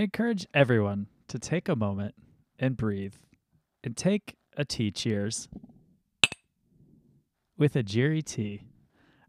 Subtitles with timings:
[0.00, 2.14] I encourage everyone to take a moment
[2.58, 3.16] and breathe
[3.84, 5.46] and take a tea cheers
[7.58, 8.62] with Ajiri tea.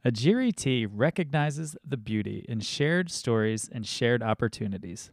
[0.05, 5.11] Ajiri tea recognizes the beauty in shared stories and shared opportunities.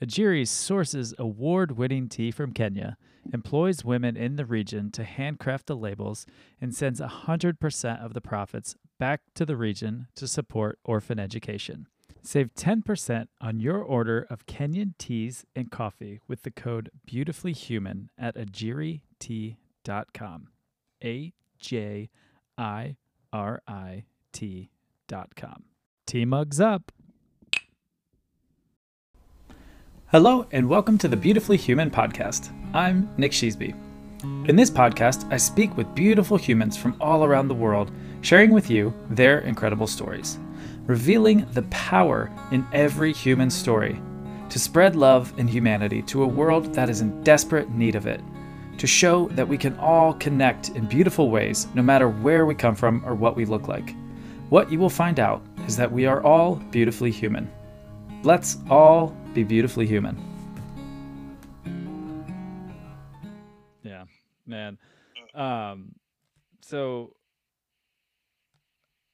[0.00, 2.96] A Ajiri sources award winning tea from Kenya,
[3.32, 6.26] employs women in the region to handcraft the labels,
[6.60, 11.86] and sends 100% of the profits back to the region to support orphan education.
[12.22, 18.36] Save 10% on your order of Kenyan teas and coffee with the code BeautifullyHuman at
[18.36, 20.48] ajiritea.com.
[21.04, 22.10] A J
[22.56, 22.96] I
[23.32, 25.64] R I T.com.
[26.06, 26.92] Tea mugs up.
[30.10, 32.50] Hello, and welcome to the Beautifully Human podcast.
[32.74, 33.74] I'm Nick Sheesby.
[34.48, 38.70] In this podcast, I speak with beautiful humans from all around the world, sharing with
[38.70, 40.38] you their incredible stories,
[40.88, 44.00] revealing the power in every human story
[44.48, 48.22] to spread love and humanity to a world that is in desperate need of it,
[48.78, 52.74] to show that we can all connect in beautiful ways no matter where we come
[52.74, 53.94] from or what we look like.
[54.48, 57.50] What you will find out is that we are all beautifully human.
[58.22, 60.16] Let's all be beautifully human.
[63.82, 64.04] Yeah,
[64.46, 64.78] man.
[65.34, 65.92] Um,
[66.62, 67.12] so,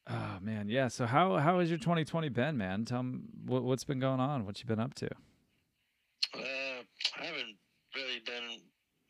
[0.09, 0.89] oh man, yeah.
[0.89, 2.85] So how how has your 2020 been, man?
[2.85, 4.45] Tell me what, what's been going on.
[4.47, 5.07] What you been up to?
[5.07, 6.83] Uh,
[7.21, 7.57] I haven't
[7.95, 8.61] really done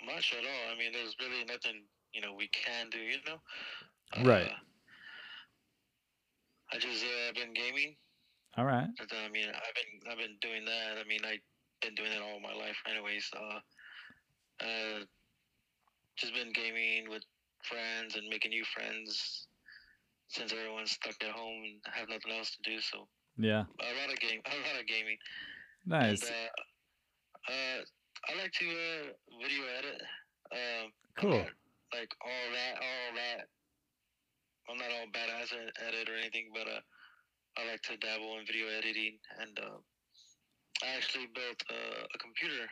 [0.07, 0.75] much at all.
[0.75, 2.99] I mean, there's really nothing you know we can do.
[2.99, 4.47] You know, Right.
[4.47, 4.55] Uh,
[6.73, 7.95] I just uh, been gaming.
[8.57, 8.89] All right.
[8.99, 10.99] But, I mean, I've been I've been doing that.
[11.01, 11.43] I mean, I've
[11.83, 13.31] been doing that all my life, anyways.
[13.35, 13.59] Uh,
[14.65, 15.05] uh,
[16.17, 17.25] just been gaming with
[17.63, 19.49] friends and making new friends
[20.29, 22.81] since everyone's stuck at home and have nothing else to do.
[22.81, 23.65] So Yeah.
[23.81, 25.19] a lot of game, a lot of gaming.
[25.87, 26.23] Nice.
[26.23, 27.81] And, uh, uh,
[28.29, 29.05] I like to uh,
[29.43, 30.01] video edit.
[30.53, 31.31] Um, Cool.
[31.31, 31.51] not,
[31.93, 33.47] like all that, all that.
[34.69, 36.81] I'm not all badass at, it or anything, but uh,
[37.59, 39.79] I like to dabble in video editing, and uh,
[40.83, 42.67] I actually built uh, a computer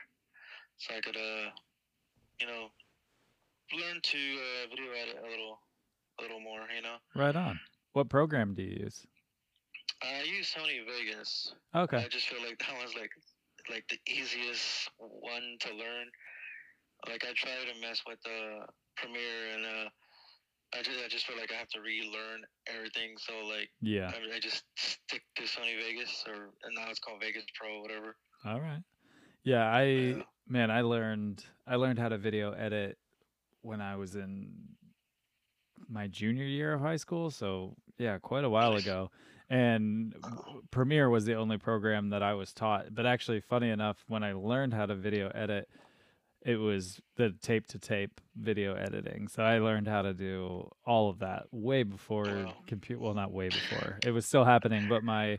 [0.79, 1.51] so I could, uh,
[2.41, 2.73] you know,
[3.77, 5.61] learn to uh, video edit a little,
[6.23, 6.63] little more.
[6.75, 7.61] You know, Right on.
[7.93, 9.07] What program do you use?
[10.03, 11.55] I use Sony Vegas.
[11.75, 11.99] Okay.
[11.99, 13.11] I just feel like that one's like
[13.71, 16.07] like the easiest one to learn.
[17.09, 18.67] Like I try to mess with uh,
[18.97, 19.89] Premiere and uh,
[20.79, 23.15] I just I just feel like I have to relearn everything.
[23.19, 24.11] So like Yeah.
[24.11, 28.17] I, I just stick to Sony Vegas or and now it's called Vegas Pro, whatever.
[28.45, 28.83] All right.
[29.45, 30.23] Yeah, I Yeah.
[30.49, 32.99] man, I learned I learned how to video edit
[33.63, 34.51] when I was in
[35.93, 39.11] my junior year of high school, so yeah, quite a while ago.
[39.51, 40.15] And
[40.71, 42.95] Premiere was the only program that I was taught.
[42.95, 45.69] But actually, funny enough, when I learned how to video edit,
[46.45, 49.29] it was the tape to tape video editing.
[49.29, 52.57] So I learned how to do all of that way before Wow.
[52.67, 53.01] compute.
[53.01, 54.01] Well, not way before.
[54.03, 55.39] It was still happening, but my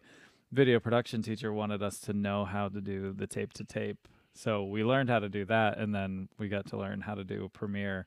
[0.52, 4.08] video production teacher wanted us to know how to do the tape to tape.
[4.36, 7.24] So we learned how to do that, and then we got to learn how to
[7.24, 8.06] do Premiere.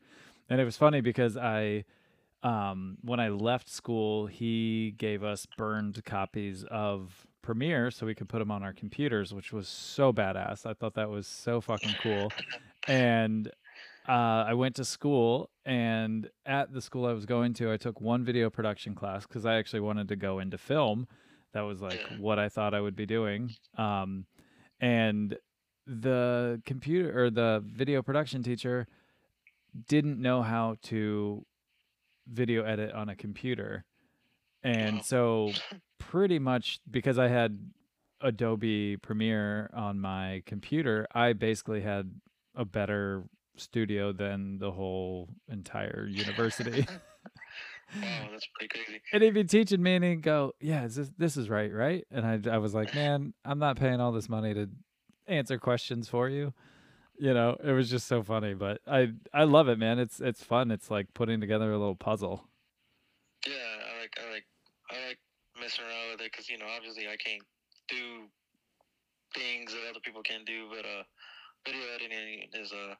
[0.49, 1.85] And it was funny because I,
[2.43, 8.29] um, when I left school, he gave us burned copies of Premiere so we could
[8.29, 10.67] put them on our computers, which was so badass.
[10.67, 12.33] I thought that was so fucking cool.
[12.89, 13.49] And
[14.09, 18.01] uh, I went to school, and at the school I was going to, I took
[18.01, 21.09] one video production class because I actually wanted to go into film.
[21.53, 23.55] That was like what I thought I would be doing.
[23.77, 24.27] Um,
[24.81, 25.37] and
[25.87, 28.87] the computer or the video production teacher
[29.89, 31.45] didn't know how to
[32.31, 33.84] video edit on a computer.
[34.62, 35.53] And so
[35.98, 37.59] pretty much because I had
[38.20, 42.10] Adobe Premiere on my computer, I basically had
[42.54, 43.25] a better
[43.56, 46.87] studio than the whole entire university.
[46.88, 46.97] Wow,
[47.97, 49.00] oh, that's pretty crazy.
[49.12, 52.04] and he'd be teaching me and he'd go, Yeah, is this this is right, right?
[52.10, 54.69] And I I was like, Man, I'm not paying all this money to
[55.28, 56.52] answer questions for you.
[57.19, 58.55] You know, it was just so funny.
[58.55, 59.99] But I I love it, man.
[59.99, 60.71] It's it's fun.
[60.71, 62.45] It's like putting together a little puzzle.
[63.47, 64.47] Yeah, I like I like
[64.91, 65.19] I like
[65.61, 67.43] messing around with it because you know obviously I can't
[67.89, 68.29] do
[69.35, 71.03] things that other people can do, but uh,
[71.65, 72.95] video editing is uh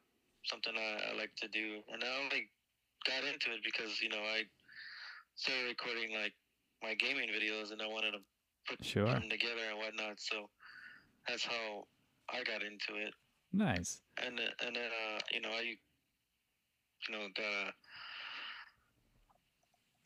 [0.45, 2.49] something I, I like to do, and I only
[3.07, 4.43] got into it because you know I
[5.37, 6.33] started recording like
[6.83, 8.23] my gaming videos, and I wanted to
[8.69, 9.07] put Sure.
[9.07, 10.19] them together and whatnot.
[10.21, 10.49] So
[11.29, 11.85] that's how
[12.31, 13.15] I got into it,
[13.57, 14.03] Nice.
[14.19, 15.79] and then- and then uh you know I you
[17.11, 17.73] know a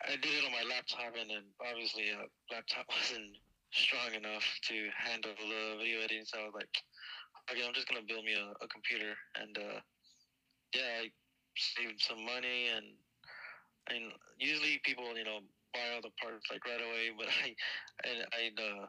[0.07, 3.37] I did it on my laptop, and then obviously a laptop wasn't
[3.73, 6.25] strong enough to handle the video editing.
[6.25, 6.73] So I was like,
[7.53, 9.79] okay, I'm just gonna build me a, a computer, and uh,
[10.75, 11.13] yeah, I
[11.57, 12.87] saved some money, and
[13.93, 15.41] and usually people, you know,
[15.75, 17.53] buy all the parts like right away, but I
[18.09, 18.87] and I'd uh,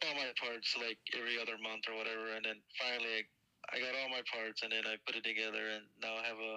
[0.00, 3.22] buy my parts like every other month or whatever, and then finally I,
[3.72, 6.38] I got all my parts, and then I put it together, and now I have
[6.38, 6.54] a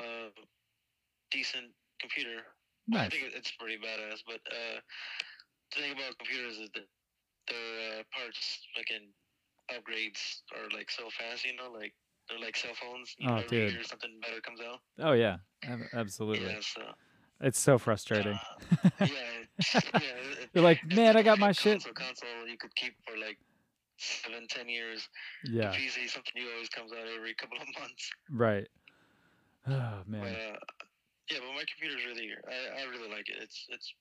[0.00, 0.30] a
[1.30, 2.42] decent computer.
[2.92, 4.80] I think it's pretty badass, but uh,
[5.74, 6.84] the thing about computers is that
[7.48, 9.08] their uh, parts fucking
[9.72, 11.94] upgrades are like so fast, you know, like
[12.28, 13.14] they're like cell phones.
[13.26, 13.72] Oh, every dude.
[13.72, 14.80] year something better comes out.
[14.98, 15.38] Oh yeah,
[15.94, 16.46] absolutely.
[16.46, 16.82] Yeah, so
[17.40, 18.38] It's so frustrating.
[18.38, 19.06] uh, yeah,
[19.94, 20.00] yeah.
[20.54, 21.82] You're like, man, I got my shit.
[21.82, 23.38] Console, console you could keep for like
[24.04, 25.08] seven, ten years.
[25.44, 28.10] Yeah, PC, something new always comes out every couple of months.
[28.30, 28.68] right.
[29.66, 30.24] Oh But man.
[30.34, 30.56] uh,
[31.30, 33.36] yeah, but my computer's really, I, I really like it.
[33.40, 33.94] It's it's,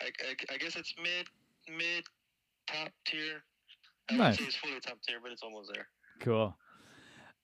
[0.00, 1.26] I, I, I guess it's mid
[1.76, 2.04] mid
[2.66, 3.42] top tier.
[4.08, 4.38] I Nice.
[4.38, 5.88] say it's fully top tier, but it's almost there.
[6.20, 6.56] Cool.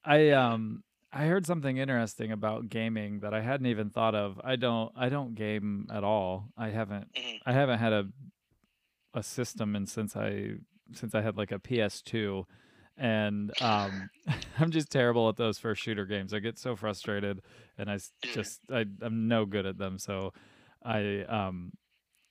[0.03, 4.39] I um I heard something interesting about gaming that I hadn't even thought of.
[4.43, 6.49] I don't I don't game at all.
[6.57, 7.39] I haven't Mhm.
[7.45, 8.07] I haven't had a
[9.13, 10.55] a system and since I
[10.93, 12.45] since I had like a PS2
[12.97, 14.09] and um
[14.59, 16.33] I'm just terrible at those first shooter games.
[16.33, 17.41] I get so frustrated
[17.77, 19.97] and I just I I'm no good at them.
[19.97, 20.33] So
[20.83, 21.73] I um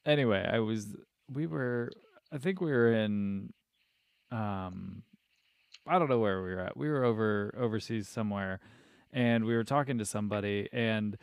[0.07, 0.95] anyway, I was
[1.31, 1.91] we were
[2.33, 3.53] I think we were in
[4.31, 5.03] um
[5.87, 6.77] I don't know where we were at.
[6.77, 8.61] We were over overseas somewhere
[9.13, 11.17] and we were talking to somebody and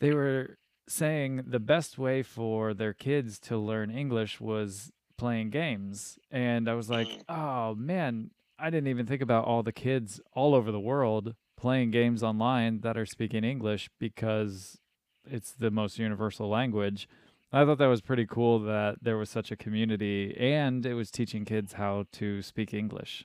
[0.00, 6.18] they were saying the best way for their kids to learn English was playing games.
[6.30, 7.22] And I was like, Mm.
[7.28, 11.90] "Oh man, I didn't even think about all the kids all over the world playing
[11.90, 14.78] games online that are speaking English because
[15.24, 17.08] it's the most universal language."
[17.52, 21.10] I thought that was pretty cool that there was such a community and it was
[21.10, 23.24] teaching kids how to speak English.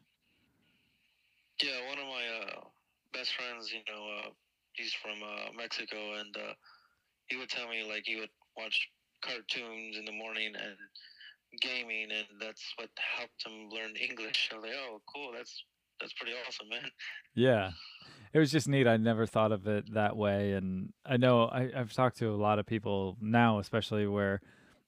[1.61, 2.61] Yeah, one of my uh,
[3.13, 4.29] best friends, you know, uh,
[4.73, 6.53] he's from uh, Mexico, and uh,
[7.27, 8.89] he would tell me like he would watch
[9.21, 10.77] cartoons in the morning and
[11.59, 14.50] gaming, and that's what helped him learn English.
[14.53, 15.63] I like, oh, cool, that's
[16.00, 16.89] that's pretty awesome, man.
[17.36, 17.71] Yeah.
[18.33, 18.88] It was just neat.
[18.88, 20.53] I never thought of it that way.
[20.53, 24.42] And I know I, I've talked to a lot of people now, especially where,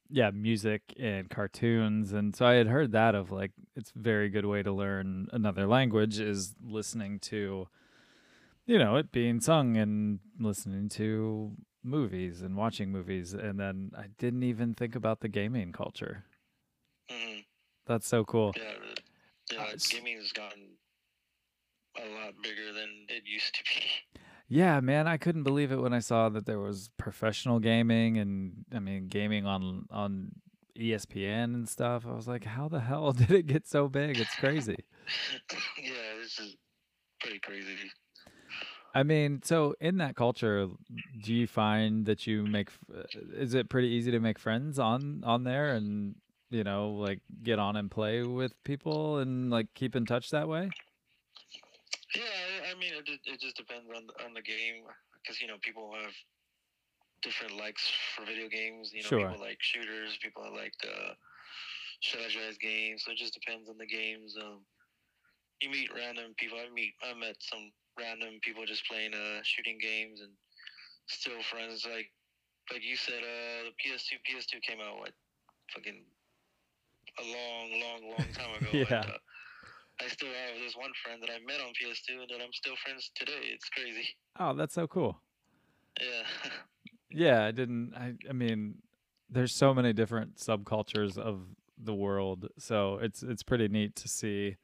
[0.09, 2.13] yeah, music and cartoons.
[2.13, 5.27] And so I had heard that of like, it's a very good way to learn
[5.31, 7.67] another language is listening to,
[8.65, 11.51] you know, it being sung and listening to
[11.83, 13.33] movies and watching movies.
[13.33, 16.23] And then I didn't even think about the gaming culture.
[17.09, 17.39] Hmm
[17.85, 18.53] That's so cool.
[18.55, 18.73] Yeah,
[19.51, 20.77] yeah, Uh, gaming's gotten
[21.97, 23.85] a lot bigger than it used to be.
[24.49, 28.65] Yeah, man, I couldn't believe it when I saw that there was professional gaming and
[28.71, 30.33] I mean gaming on on
[30.77, 32.05] ESPN and stuff.
[32.05, 34.19] I was like, how the hell did it get so big?
[34.19, 34.75] It's crazy.
[35.81, 35.91] yeah,
[36.21, 36.55] this is
[37.19, 37.77] pretty crazy.
[38.93, 40.67] I mean, so in that culture,
[41.19, 43.03] do you find that you make uh,
[43.33, 46.15] is it pretty easy to make friends on on there and
[46.53, 50.47] you know, like get on and play with people and like keep in touch that
[50.47, 50.69] way?
[52.15, 54.85] Yeah, I, mean, it, it just depends on the, on the game
[55.21, 56.13] because you know people have
[57.21, 58.91] different likes for video games.
[58.93, 59.19] You know, Sure.
[59.19, 61.13] people like shooters, people like uh,
[62.03, 63.03] strategized games.
[63.05, 64.35] So it just depends on the games.
[64.37, 64.61] Um,
[65.61, 66.59] you meet random people.
[66.59, 70.31] I meet I met some random people just playing uh, shooting games and
[71.07, 71.85] still friends.
[71.89, 72.11] Like
[72.71, 75.13] like you said, uh, the PS2 PS2 came out what
[75.73, 76.03] fucking
[77.19, 78.69] a long, long, long time ago.
[78.71, 79.01] Yeah.
[79.01, 79.17] And, uh,
[80.01, 82.73] I still have this one friend that I met on PS2 and that I'm still
[82.83, 83.31] friends today.
[83.53, 84.07] It's crazy.
[84.39, 85.19] Oh, that's so cool.
[86.01, 86.51] Yeah.
[87.15, 87.93] Yeah, I didn't.
[87.95, 88.79] I, I mean,
[89.29, 91.41] there's so many different subcultures of
[91.77, 94.55] the world, so it's it's pretty neat to see.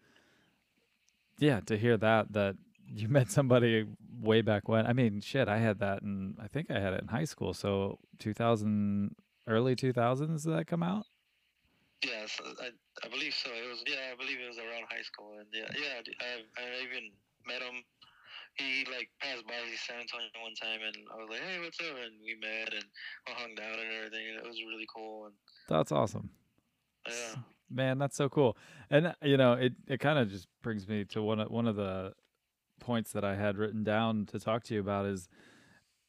[1.37, 2.55] Yeah, to hear that that
[2.87, 3.85] you met somebody
[4.19, 4.87] way back when.
[4.87, 7.53] I mean, shit, I had that, and I think I had it in high school.
[7.53, 9.15] So 2000,
[9.47, 11.05] early 2000s, did that come out?
[12.03, 12.69] Yes, I,
[13.05, 13.49] I believe so.
[13.51, 16.01] It was yeah, I believe it was around high school, and yeah, yeah.
[16.21, 17.11] I, I even
[17.45, 17.83] met him.
[18.55, 21.95] He like passed by San Antonio one time, and I was like, "Hey, what's up?"
[21.95, 22.85] And we met and
[23.27, 25.25] we hung out and everything, and it was really cool.
[25.25, 25.35] And
[25.67, 26.29] That's awesome.
[27.07, 28.57] yeah, Man, that's so cool.
[28.89, 31.75] And you know, it it kind of just brings me to one of one of
[31.75, 32.13] the
[32.79, 35.29] points that I had written down to talk to you about is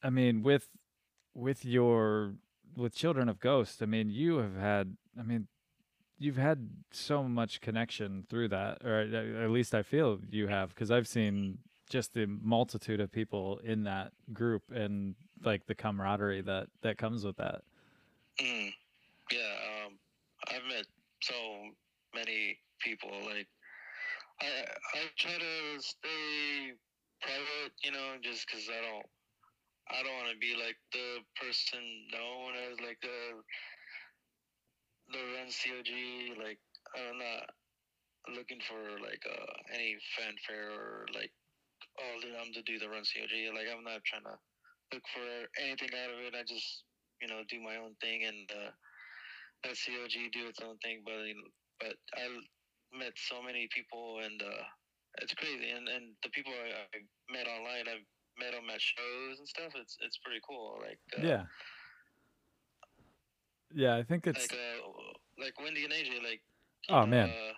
[0.02, 0.68] I mean, with
[1.34, 2.34] with your
[2.76, 5.48] with Children of Ghost, I mean, you have had I mean,
[6.20, 10.90] you've had so much connection through that or at, least I feel you have because
[10.90, 11.58] I've seen
[11.88, 17.24] just the multitude of people in that group and like the camaraderie that that comes
[17.24, 17.62] with that.
[18.40, 18.72] mm,
[19.32, 19.54] yeah.
[19.86, 19.98] Um,
[20.48, 20.86] I've met
[21.22, 21.34] so
[22.14, 23.10] many people.
[23.24, 23.48] Like
[24.40, 24.46] I
[24.94, 26.72] I try to stay
[27.22, 29.06] private, you know, just because I don't
[29.90, 31.80] I don't want to be like the person
[32.12, 33.40] known as like the
[35.12, 35.90] the run COG.
[36.38, 36.60] Like
[36.96, 37.50] I'm not
[38.36, 41.32] looking for like uh, any fanfare or like
[41.98, 43.34] oh I'm to do the run COG.
[43.54, 44.36] Like I'm not trying to
[44.92, 45.26] look for
[45.62, 46.34] anything out of it.
[46.34, 46.84] I just
[47.20, 48.72] you know do my own thing and uh,
[49.66, 51.02] let COG do its own thing.
[51.04, 51.26] But
[51.78, 52.26] but I
[52.92, 54.64] met so many people and uh,
[55.22, 55.70] it's crazy.
[55.70, 56.98] And and the people I, I
[57.32, 58.06] met online, I've
[58.38, 59.72] met them at shows and stuff.
[59.74, 60.80] It's it's pretty cool.
[60.80, 61.44] Like uh, yeah,
[63.74, 63.96] yeah.
[63.96, 66.22] I think it's like uh, like Wendy and AJ.
[66.22, 66.42] Like
[66.88, 67.54] oh man, uh,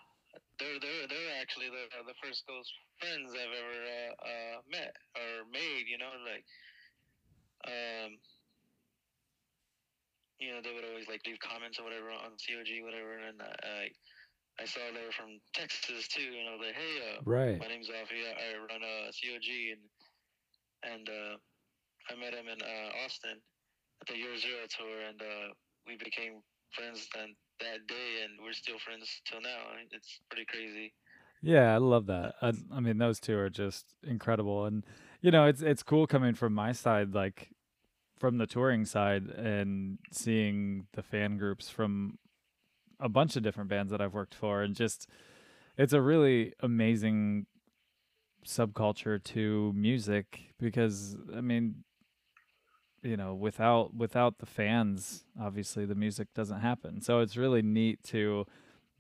[0.59, 2.69] they're they're they're actually the the first close
[3.01, 5.87] friends I've ever uh, uh, met or made.
[5.89, 6.45] You know, like
[7.67, 8.19] um.
[10.43, 13.95] You know, they would always like leave comments or whatever on COG, whatever, and I,
[14.59, 17.59] I saw they were from Texas too, and I was like, "Hey, uh, right.
[17.63, 18.27] my name's Alfie.
[18.27, 19.85] I run a uh, COG, and
[20.83, 21.35] and uh,
[22.11, 23.39] I met him in uh, Austin
[24.03, 25.55] at the Year Zero tour, and uh,
[25.87, 29.59] we became friends then that day, and we're still friends till now.
[29.91, 30.93] It's pretty crazy.
[31.43, 32.35] Yeah, I love that.
[32.41, 34.85] I, I mean, those two are just incredible, and
[35.21, 37.51] you know, it's it's cool coming from my side, like
[38.19, 42.19] from the touring side, and seeing the fan groups from
[43.01, 45.09] a bunch of different bands that I've worked for, and just
[45.77, 47.47] it's a really amazing
[48.47, 51.85] subculture to music because I mean
[53.03, 58.03] you know without without the fans obviously the music doesn't happen so it's really neat
[58.03, 58.47] to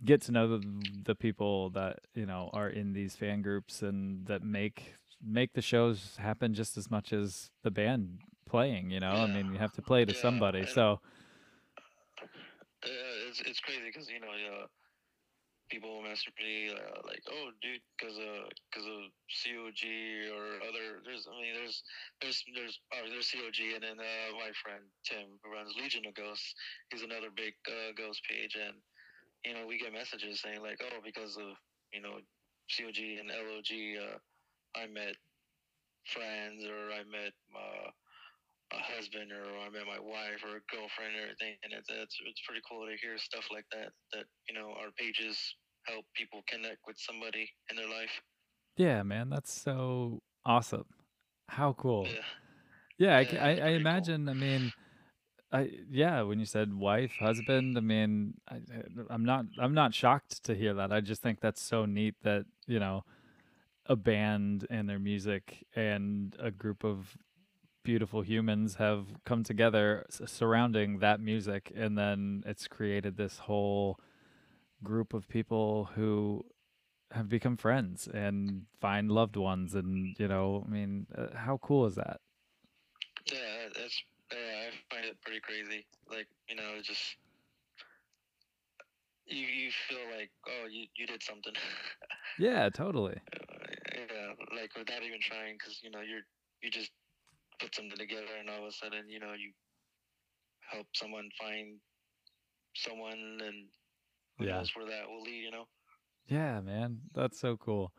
[0.05, 4.27] get to know the, the people that you know are in these fan groups and
[4.27, 4.95] that make
[5.25, 8.19] make the shows happen just as much as the band
[8.49, 9.23] playing you know yeah.
[9.23, 11.01] i mean you have to play to yeah, somebody so
[12.85, 12.89] uh,
[13.29, 14.67] it's, it's crazy because you know uh,
[15.73, 19.09] people message me uh, like, "Oh, dude, because of because of
[19.41, 19.81] COG
[20.37, 21.81] or other." There's, I mean, there's
[22.21, 26.12] there's there's uh, there's COG, and then uh, my friend Tim who runs Legion of
[26.12, 26.52] Ghosts.
[26.93, 28.76] He's another big uh, ghost page, and
[29.49, 31.57] you know we get messages saying like, "Oh, because of
[31.88, 32.21] you know
[32.69, 34.17] COG and LOG, uh,
[34.76, 35.17] I met
[36.12, 37.88] friends or I met." Uh,
[38.73, 42.17] a husband or I met my wife or a girlfriend or everything and it's, it's
[42.26, 45.37] it's pretty cool to hear stuff like that that you know our pages
[45.87, 48.23] help people connect with somebody in their life.
[48.76, 50.87] Yeah, man, that's so awesome.
[51.49, 52.07] How cool.
[52.07, 52.23] Yeah.
[52.99, 54.29] Yeah, Yeah, I, I, I imagine.
[54.29, 54.73] I mean,
[55.52, 56.23] I yeah.
[56.23, 58.61] When you said wife, husband, I mean, I,
[59.11, 60.93] I'm not I'm not shocked to hear that.
[60.93, 63.05] I just think that's so neat that you know,
[63.87, 67.17] a band and their music and a group of
[67.83, 73.99] beautiful humans have come together s- surrounding that music, and then it's created this whole
[74.83, 76.45] group of people who
[77.12, 81.87] have become friends and find loved ones and you know i mean uh, how cool
[81.87, 82.21] is that
[83.31, 84.69] Yeah, that's yeah.
[84.69, 85.87] I find it pretty crazy.
[86.11, 87.17] Like you know, just
[89.27, 91.53] you you feel like oh you you did something.
[92.39, 96.23] yeah totally Uh, yeah, like without even trying, because you know you're
[96.62, 96.91] you just
[97.62, 99.52] put something together, and all of a sudden you know you
[100.73, 101.81] help someone find
[102.75, 103.69] someone, and
[104.38, 104.52] who Yeah.
[104.54, 105.42] knows where that will lead.
[105.45, 105.66] You know.
[106.26, 107.92] yeah man that's so cool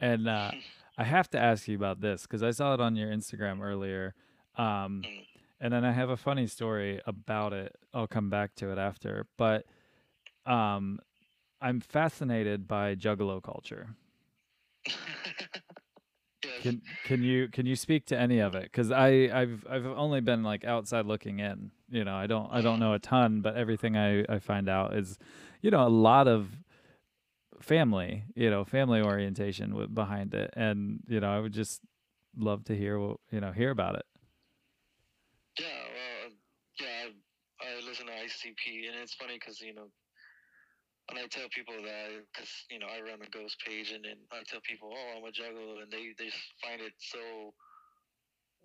[0.00, 0.52] and uh
[0.98, 4.14] i have to ask you about this because i saw it on your instagram earlier
[4.56, 5.42] um Mm.
[5.60, 9.26] and then i have a funny story about it i'll come back to it after
[9.38, 9.66] but
[10.46, 10.98] um
[11.60, 13.90] i'm fascinated by juggalo culture.
[16.62, 18.64] Can can you can you speak to any of it?
[18.64, 21.72] Because I I've I've only been like outside looking in.
[21.90, 24.94] You know, I don't I don't know a ton, but everything I I find out
[24.94, 25.18] is,
[25.60, 26.56] you know, a lot of
[27.60, 28.24] family.
[28.34, 31.82] You know, family orientation w- behind it, and you know, I would just
[32.36, 34.06] love to hear what you know hear about it.
[35.58, 36.32] Yeah, well,
[36.80, 37.08] yeah,
[37.60, 39.88] I, I listen to ICP, and it's funny because you know,
[41.12, 44.16] when I tell people that, because you know, I run a ghost page, and then
[44.32, 46.32] I tell people, oh, I'm a juggalo, and they they
[46.64, 47.52] find it so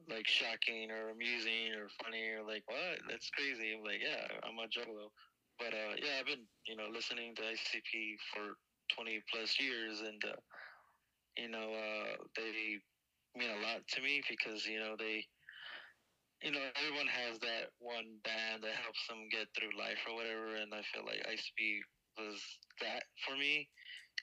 [0.08, 3.04] like shocking or amusing or funny or like what?
[3.12, 3.76] That's crazy.
[3.76, 5.12] I'm like, yeah, I'm a juggalo,
[5.60, 8.56] but uh, yeah, I've been you know listening to ICP for
[8.96, 10.40] 20 plus years, and uh,
[11.36, 12.80] you know, uh, they
[13.36, 15.28] mean a lot to me because you know they
[16.42, 20.54] you know, everyone has that one band that helps them get through life or whatever,
[20.62, 21.82] and I feel like ICP
[22.18, 22.42] was
[22.82, 23.68] that for me,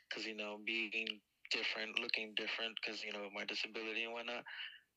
[0.08, 1.20] because you know, being
[1.50, 4.44] different, looking different, because you know my disability and whatnot.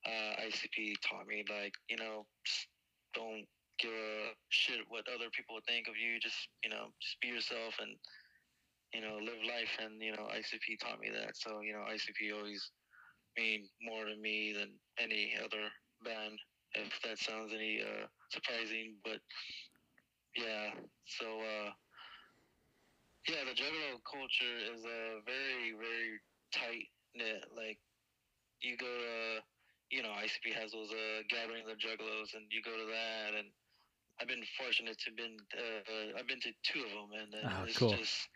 [0.05, 2.25] Uh, ICP taught me like, you know,
[3.13, 3.43] don't
[3.79, 6.19] give a shit what other people think of you.
[6.19, 7.97] Just you know, just be yourself and
[8.93, 9.73] you know live life.
[9.81, 11.35] And you know, ICP taught me that.
[11.35, 12.71] So you know, ICP always
[13.37, 15.69] mean more to me than any other
[16.03, 16.39] band.
[16.73, 19.19] If that sounds any uh, surprising, but
[20.35, 20.69] yeah.
[21.05, 21.69] So uh,
[23.29, 26.19] yeah, the Juggalo culture is a very very
[26.53, 27.45] tight knit.
[27.55, 27.79] Like
[28.61, 29.43] you go to
[29.89, 33.47] you know, ICP has those uh, gatherings of juggalos, and you go to that, and
[34.19, 37.63] I've been fortunate to been uh, I've been to two of them, and uh, Oh,
[37.67, 37.91] it's cool.
[37.91, 38.27] just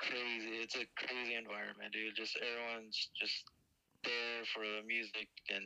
[0.00, 0.60] crazy.
[0.62, 2.16] It's a crazy environment, dude.
[2.16, 3.44] Just everyone's just
[4.04, 5.64] there for the music and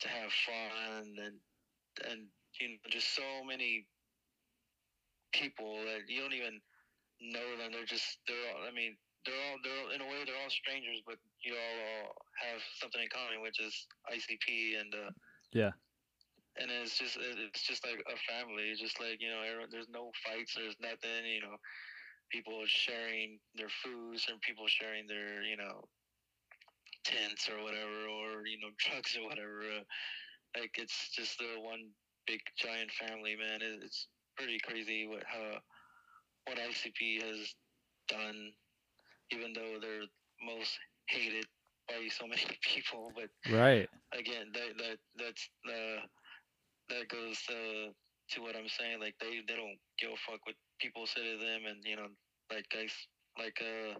[0.00, 1.36] to have fun, and
[2.10, 2.20] and
[2.60, 3.86] you know, just so many
[5.32, 6.60] people that you don't even
[7.22, 7.70] know them.
[7.72, 8.64] They're just they're all.
[8.66, 11.78] I mean, they're all they're all, in a way they're all strangers, but you all,
[12.08, 15.10] all have something in common, which is ICP and uh,
[15.52, 15.72] Yeah.
[16.58, 18.70] and it's just it's just like a family.
[18.70, 21.24] It's just like you know, everyone, there's no fights, there's nothing.
[21.26, 21.56] You know,
[22.30, 25.84] people sharing their foods and people sharing their you know
[27.04, 29.62] tents or whatever, or you know trucks or whatever.
[29.62, 29.84] Uh,
[30.58, 31.90] like it's just the one
[32.26, 33.62] big giant family, man.
[33.62, 35.58] It, it's pretty crazy what how
[36.46, 37.54] what ICP has
[38.08, 38.52] done,
[39.32, 40.08] even though they're
[40.44, 41.46] most hated
[41.88, 43.12] by so many people.
[43.14, 43.88] But Right.
[44.18, 46.00] again, that that that's uh,
[46.90, 47.90] that goes uh,
[48.32, 49.00] to what I'm saying.
[49.00, 52.08] Like they they don't give a fuck what people say to them, and you know,
[52.52, 52.94] like guys,
[53.38, 53.98] like uh,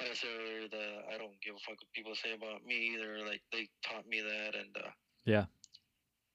[0.00, 2.94] like I said earlier, the I don't give a fuck what people say about me
[2.94, 3.24] either.
[3.26, 4.90] Like they taught me that, and uh,
[5.24, 5.46] Yeah.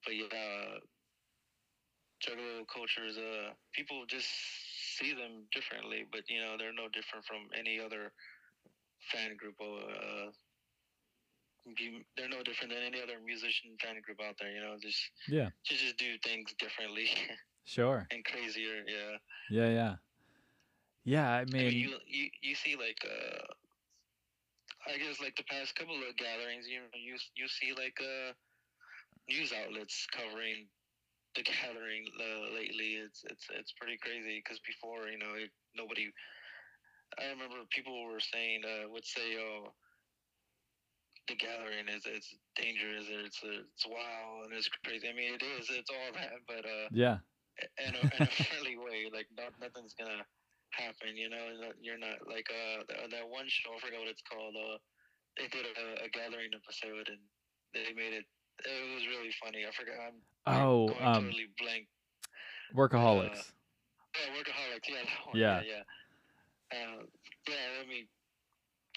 [0.05, 0.79] but yeah, uh,
[2.24, 4.27] juggalo cultures, uh, people just
[4.97, 8.13] see them differently, but you know, they're no different from any other
[9.11, 9.79] fan group or.
[9.89, 10.31] Uh,
[12.17, 14.77] they're no different than any other musician fan group out there, you know.
[14.81, 15.51] Just Yeah.
[15.67, 17.09] to just do things differently
[17.65, 18.09] Sure.
[18.11, 18.83] and crazier.
[18.87, 19.17] Yeah,
[19.49, 19.69] Yeah.
[19.69, 19.97] Yeah.
[21.03, 21.29] Yeah.
[21.29, 23.53] I I mean, mean, you you you see like uh,
[24.87, 28.33] I guess like the past couple of gatherings, you know, you you see like uh,
[29.29, 30.69] news outlets covering
[31.38, 32.97] the gathering uh, lately.
[33.06, 36.10] It's it's it's pretty crazy because before, you know, it, nobody.
[37.17, 39.71] I remember people were saying uh, would say, "Oh,
[41.30, 45.43] the gathering is it's dangerous, or it's it's wild and it's crazy." I mean, it
[45.45, 45.69] is.
[45.69, 47.21] It's all that, but uh, yeah.
[47.78, 49.08] in a, in a friendly way.
[49.13, 50.26] Like not nothing's gonna
[50.73, 51.15] happen.
[51.15, 53.78] You know, you're not like uh that, that one show.
[53.78, 54.58] I forgot what it's called.
[54.58, 54.78] Uh,
[55.38, 57.21] they did a, a gathering episode and
[57.73, 58.26] they made it.
[58.65, 59.65] It was really funny.
[59.67, 59.96] I forgot.
[60.02, 60.17] I'm
[60.48, 61.88] Oh, going um, totally blank.
[62.76, 63.52] workaholics.
[64.15, 64.88] Yeah, workaholics.
[64.89, 65.38] Yeah, that one.
[65.38, 65.62] Yeah.
[65.62, 65.84] yeah.
[66.74, 67.04] Yeah, uh,
[67.48, 67.67] yeah.
[67.84, 68.08] I mean,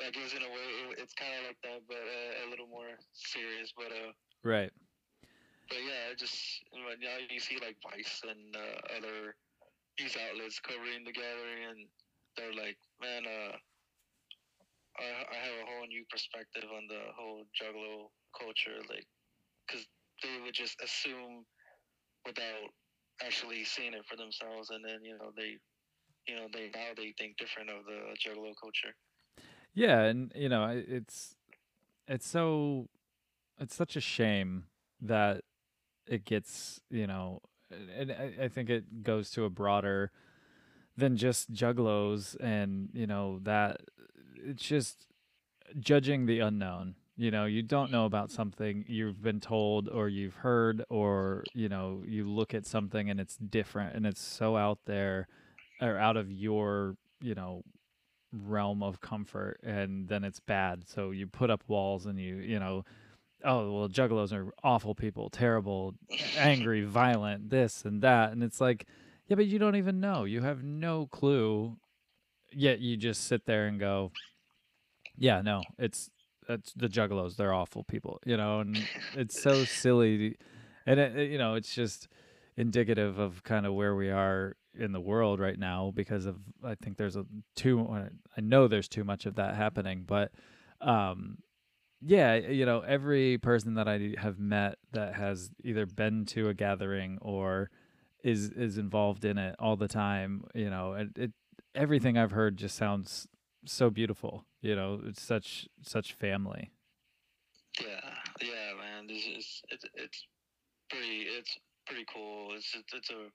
[0.01, 2.67] I guess in a way it, it's kind of like that, but uh, a little
[2.67, 3.73] more serious.
[3.77, 4.73] But uh, right.
[5.69, 9.37] But yeah, just you know, now you see like Vice and uh, other
[10.01, 11.81] news outlets covering the gathering, and
[12.37, 13.55] they're like, man, uh,
[14.99, 19.07] I, I have a whole new perspective on the whole Juggalo culture, like,
[19.71, 19.87] because
[20.23, 21.45] they would just assume
[22.27, 22.71] without
[23.23, 25.57] actually seeing it for themselves, and then you know they,
[26.27, 28.95] you know they now they think different of the Juggalo culture.
[29.75, 31.37] Yeah, and you know, it's
[32.09, 32.89] it's so
[33.59, 34.65] it's such a shame
[35.01, 35.43] that
[36.07, 40.11] it gets, you know, and I, think it goes to a broader
[40.97, 43.83] than just juggalos and, you know, that
[44.37, 45.07] it's just
[45.79, 46.97] judging the unknown.
[47.21, 48.37] You know, you don't know about mm-hmm.
[48.37, 53.21] something you've been told or you've heard or, you know, you look at something and
[53.21, 55.29] it's different and it's so out there
[55.83, 57.63] or out of your, you know,
[58.33, 60.89] realm of comfort and then it's bad.
[60.89, 62.87] So you put up walls and you you know
[63.45, 65.95] oh well juggalos are awful people terrible
[66.39, 68.33] angry violent this and that.
[68.33, 68.87] And it's like
[69.29, 70.25] yeah but you don't even know.
[70.25, 71.77] You have no clue.
[72.51, 74.11] Yet you just sit there and go
[75.19, 76.09] yeah no it's
[76.49, 78.77] it's the juggalos they're awful people you know and
[79.15, 80.37] it's so silly
[80.87, 82.09] and it, it- you know it's just
[82.57, 86.75] indicative of kind of where we are in the world right now because of I
[86.75, 87.25] think there's a
[87.57, 87.87] too
[88.37, 90.31] I know there's too much of that happening but
[90.81, 91.39] um
[92.01, 96.55] yeah you know every person that I have met that has either been to a
[96.55, 97.71] gathering or
[98.23, 101.33] is is involved in it all the time you know it, it
[101.75, 103.27] everything I've heard just sounds
[103.65, 106.71] so beautiful you know it's such such family
[107.81, 108.11] Yeah,
[108.43, 109.07] yeah, man.
[109.07, 110.27] This is it's it's
[110.91, 112.53] pretty it's pretty cool.
[112.55, 113.31] It's it's, it's a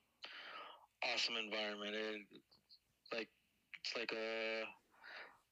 [1.14, 1.96] awesome environment.
[1.96, 2.22] It,
[3.14, 3.30] like
[3.80, 4.64] it's like a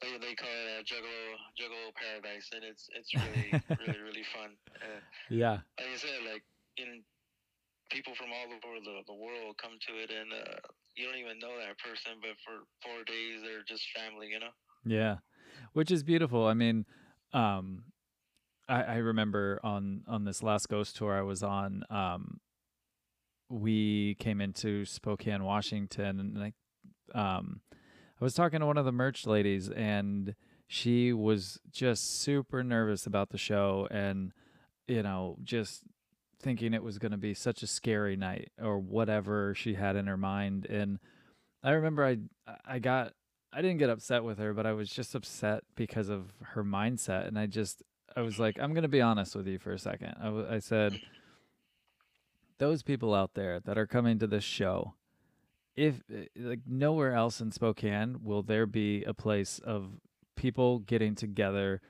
[0.01, 1.23] they, they call it a juggalo
[1.57, 4.51] juggalo paradise, and it's it's really really really fun.
[4.83, 6.43] Uh, yeah like I said, like
[6.77, 7.01] in
[7.89, 10.59] people from all over the, the world come to it, and uh,
[10.95, 14.53] you don't even know that person, but for four days they're just family, you know.
[14.85, 15.17] Yeah,
[15.73, 16.45] which is beautiful.
[16.45, 16.85] I mean,
[17.33, 17.83] um,
[18.67, 22.39] I, I remember on on this last ghost tour I was on, um,
[23.49, 27.61] we came into Spokane, Washington, and I, um,
[28.19, 30.35] I was talking to one of the merch ladies, and
[30.67, 34.31] she was just super nervous about the show, and
[34.87, 35.83] you know, just
[36.41, 40.07] thinking it was going to be such a scary night or whatever she had in
[40.07, 40.65] her mind.
[40.65, 40.99] And
[41.63, 42.17] I remember I
[42.65, 43.13] I got
[43.55, 47.27] I didn't get upset with her, but I was just upset because of her mindset,
[47.27, 47.83] and I just
[48.15, 50.15] I was like, I'm going to be honest with you for a second.
[50.19, 50.99] I, w- I said,
[52.59, 54.93] those people out there that are coming to this show,
[55.75, 59.99] if eh, like nowhere else in Spokane will there be a place of
[60.35, 61.81] people getting together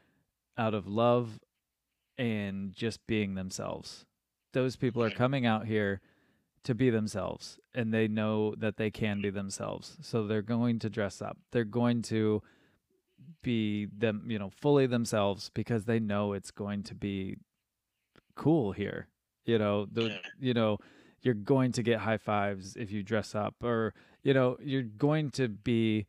[0.58, 1.39] out of love
[2.17, 4.06] and just being themselves.
[4.54, 5.99] Those people are coming out here
[6.63, 9.97] to be themselves and they know that they can be themselves.
[10.02, 11.38] So they're going to dress up.
[11.52, 12.41] They're going to
[13.41, 17.38] be them, you know, fully themselves because they know it's going to be
[18.36, 19.08] cool here.
[19.45, 20.78] You know, the you know,
[21.21, 25.32] you're going to get high fives if you dress up or you know, you're going
[25.32, 26.06] to be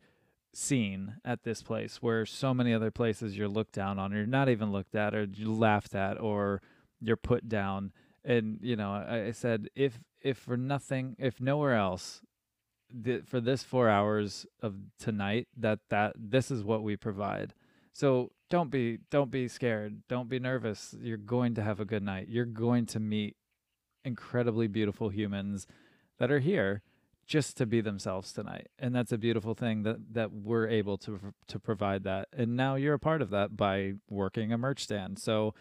[0.53, 4.25] seen at this place where so many other places you're looked down on or you're
[4.25, 6.61] not even looked at or you laughed at or
[7.01, 7.91] you're put down
[8.25, 12.21] and you know I, I said if if for nothing if nowhere else
[12.93, 17.53] the, for this four hours of tonight that that this is what we provide.
[17.93, 20.01] So don't be don't be scared.
[20.07, 20.95] Don't be nervous.
[20.99, 22.27] You're going to have a good night.
[22.29, 23.35] You're going to meet
[24.03, 25.65] incredibly beautiful humans
[26.19, 26.81] that are here
[27.25, 28.67] just to be themselves tonight.
[28.77, 32.27] And that's a beautiful thing that that we're able to to provide that.
[32.33, 35.19] And now you're a part of that by working a merch stand.
[35.19, 35.53] So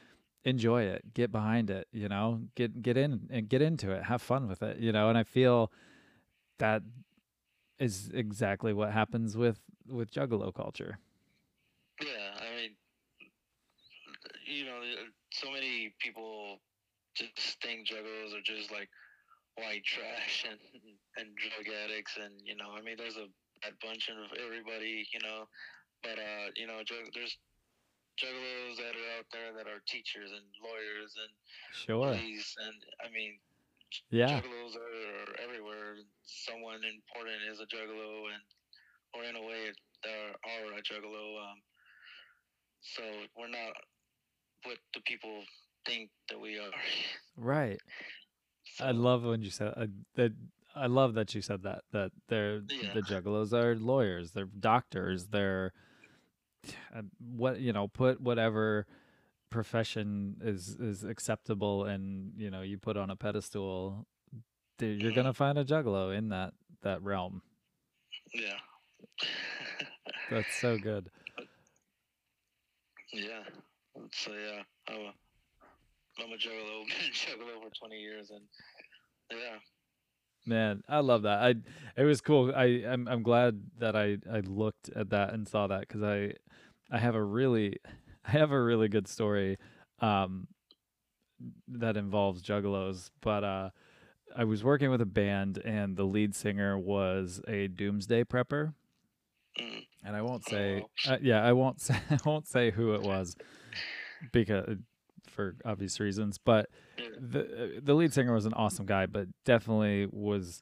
[0.44, 4.20] enjoy it get behind it you know get get in and get into it have
[4.20, 5.72] fun with it you know and i feel
[6.58, 6.82] that
[7.78, 10.98] is exactly what happens with with juggalo culture.
[12.00, 12.70] Yeah i mean
[14.46, 14.80] you know
[15.32, 16.58] so many people
[17.14, 18.88] just think juggalos are just like
[19.56, 20.58] white trash and
[21.16, 23.28] and drug addicts and you know i mean there's a,
[23.66, 25.44] a bunch of everybody you know
[26.02, 26.80] but uh you know
[27.14, 27.38] there's
[28.20, 31.32] juggalos that are out there that are teachers and lawyers and
[31.72, 33.38] sure police and i mean
[34.10, 38.42] yeah juggalos are, are everywhere someone important is a juggalo and
[39.14, 39.70] or in a way
[40.02, 41.58] there are a juggalo um
[42.80, 43.02] so
[43.36, 43.72] we're not
[44.64, 45.42] what the people
[45.86, 46.70] think that we are
[47.36, 47.80] right
[48.80, 50.32] I love when you said uh, that.
[50.74, 51.82] I love that you said that.
[51.92, 52.92] That they're Yeah.
[52.94, 54.32] the juggalos are lawyers.
[54.32, 55.28] They're doctors.
[55.28, 55.72] They're
[56.94, 57.88] Uh, what you know.
[57.88, 58.86] Put whatever
[59.50, 64.06] profession is is acceptable, and you know you put on a pedestal.
[64.80, 65.36] You're gonna mm-hmm.
[65.36, 67.42] find a juggalo in that that realm.
[68.32, 68.58] yeah
[70.30, 71.10] That's so good.
[73.12, 73.44] yeah
[74.10, 78.42] so yeah i'm a i'm a juggalo been juggalo for 20 years and
[79.30, 79.58] yeah
[80.46, 81.38] Man, I love that.
[81.42, 81.54] I
[81.96, 82.52] it was cool.
[82.54, 86.34] I I'm I'm glad that I I looked at that and saw that cuz I
[86.90, 87.78] I have a really
[88.26, 89.58] I have a really good story
[90.00, 90.48] um
[91.68, 93.70] that involves juggalos, but uh
[94.36, 98.74] I was working with a band and the lead singer was a doomsday prepper.
[99.60, 99.86] mm.
[100.02, 101.12] And I won't say Oh.
[101.12, 103.36] uh, yeah, I won't say I won't say who it was
[104.32, 104.76] because
[105.28, 106.68] for obvious reasons, but
[107.18, 110.60] the the lead singer was an awesome guy, but definitely was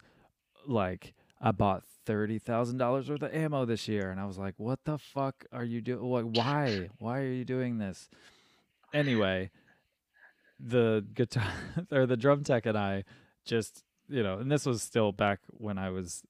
[0.66, 4.54] like I bought thirty thousand dollars worth of ammo this year, and I was like,
[4.56, 6.02] "What the fuck are you doing?
[6.02, 6.88] Like, why?
[6.98, 8.08] Why are you doing this?"
[8.92, 9.50] Anyway,
[10.60, 11.52] the guitar
[11.92, 13.04] or the drum tech and I
[13.44, 16.22] just you know, and this was still back when I was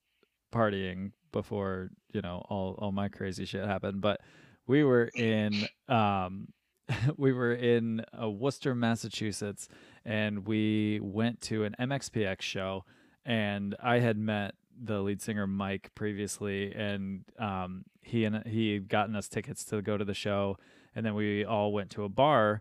[0.52, 4.20] partying before you know all all my crazy shit happened, but
[4.66, 6.48] we were in um
[7.16, 9.68] we were in uh, Worcester, Massachusetts,
[10.04, 12.84] and we went to an MXPX show.
[13.24, 18.88] And I had met the lead singer Mike previously, and um, he and he had
[18.88, 20.58] gotten us tickets to go to the show.
[20.94, 22.60] And then we all went to a bar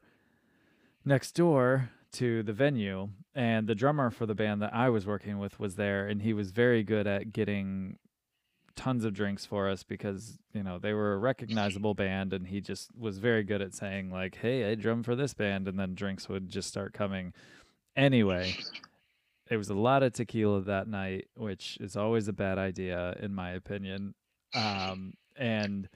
[1.03, 5.39] next door to the venue, and the drummer for the band that I was working
[5.39, 7.97] with was there, and he was very good at getting
[8.75, 12.61] tons of drinks for us because you know they were a recognizable band and he
[12.61, 15.93] just was very good at saying like hey i drum for this band and then
[15.93, 17.33] drinks would just start coming
[17.95, 18.55] anyway
[19.51, 23.35] it was a lot of tequila that night which is always a bad idea in
[23.35, 24.15] my opinion
[24.55, 25.87] um, and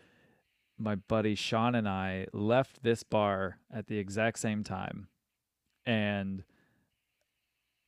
[0.77, 5.07] my buddy sean and i left this bar at the exact same time
[5.85, 6.43] and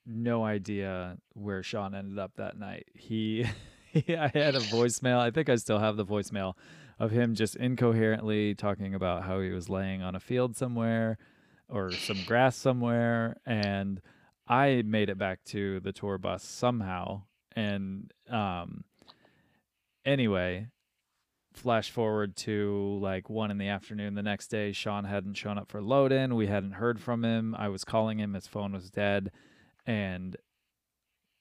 [0.08, 2.88] no idea where Sean ended up that night.
[2.94, 3.46] He,
[3.92, 5.20] he I had a voicemail.
[5.20, 6.54] I think I still have the voicemail
[7.00, 11.18] of him just incoherently talking about how he was laying on a field somewhere
[11.70, 14.02] or some grass somewhere and
[14.48, 17.24] I made it back to the tour bus somehow
[17.56, 18.84] and um
[20.06, 20.68] anyway
[21.54, 25.68] flash forward to like one in the afternoon the next day sean hadn't shown up
[25.68, 28.92] for load in we hadn't heard from him i was calling him his phone was
[28.92, 29.32] dead
[29.88, 30.38] and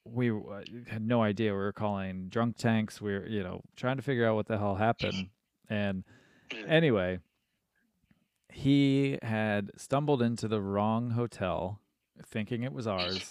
[0.04, 3.96] we uh, had no idea we were calling drunk tanks we were you know trying
[3.96, 5.28] to figure out what the hell happened
[5.68, 6.02] and
[6.66, 7.18] anyway
[8.50, 11.78] he had stumbled into the wrong hotel
[12.24, 13.30] thinking it was ours.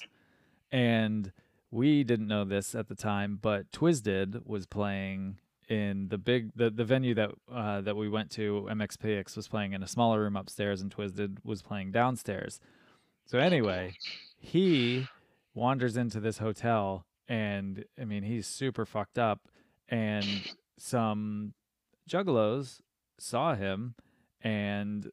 [0.71, 1.31] And
[1.71, 6.69] we didn't know this at the time but Twiztid was playing in the big the,
[6.69, 10.35] the venue that uh, that we went to mxpx was playing in a smaller room
[10.35, 12.59] upstairs and Twiztid was playing downstairs.
[13.25, 13.93] So anyway
[14.37, 15.07] he
[15.53, 19.41] wanders into this hotel and i mean he's super fucked up.
[19.89, 21.53] And some
[22.09, 22.81] juggalos
[23.17, 23.95] saw him
[24.41, 25.11] and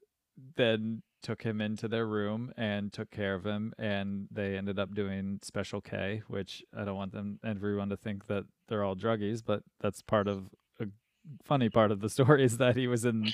[0.57, 4.95] then took him into their room and took care of him and they ended up
[4.95, 9.43] doing special k which i don't want them everyone to think that they're all druggies
[9.45, 10.87] but that's part of a
[11.45, 13.33] funny part of the story is that he was in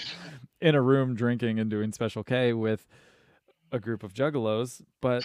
[0.60, 2.86] in a room drinking and doing special k with
[3.72, 5.22] a group of juggalos but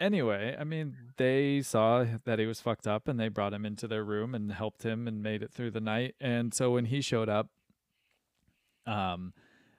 [0.00, 3.88] anyway i mean they saw that he was fucked up and they brought him into
[3.88, 7.00] their room and helped him and made it through the night and so when he
[7.00, 7.48] showed up
[8.86, 9.32] um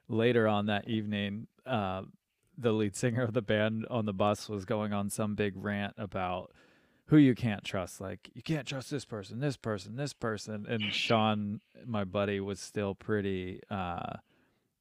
[0.10, 2.04] later on that evening, uh,
[2.58, 5.94] the lead singer of the band on the bus was going on some big rant
[5.98, 6.52] about
[7.06, 8.02] who you can't trust.
[8.02, 10.66] Like, you can't trust this person, this person, this person.
[10.70, 14.18] And Sean, my buddy, was still pretty, uh,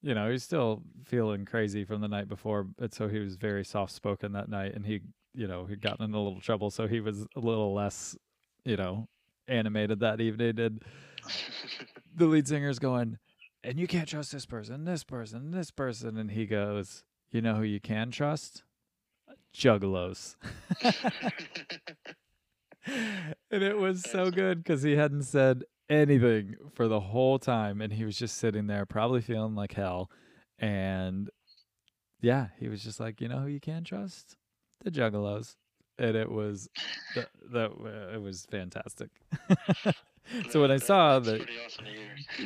[0.03, 2.65] you know, he's still feeling crazy from the night before.
[2.65, 4.75] But so he was very soft spoken that night.
[4.75, 5.01] And he,
[5.35, 6.71] you know, he'd gotten in a little trouble.
[6.71, 8.17] So he was a little less,
[8.65, 9.09] you know,
[9.47, 10.59] animated that evening.
[10.59, 10.83] And
[12.15, 13.19] the lead singer's going,
[13.63, 16.17] and you can't trust this person, this person, this person.
[16.17, 18.63] And he goes, You know who you can trust?
[19.55, 20.37] Juggalos.
[22.87, 27.81] and it was so good because he hadn't said anything for the whole time.
[27.81, 30.11] And he was just sitting there, probably feeling like hell.
[30.59, 31.31] And
[32.21, 34.37] yeah, he was just like, You know who you can trust?
[34.85, 35.57] The Juggalos.
[35.99, 36.69] And it was
[37.51, 37.73] that,
[38.15, 39.11] it was fantastic.
[40.51, 41.87] so when I saw that, awesome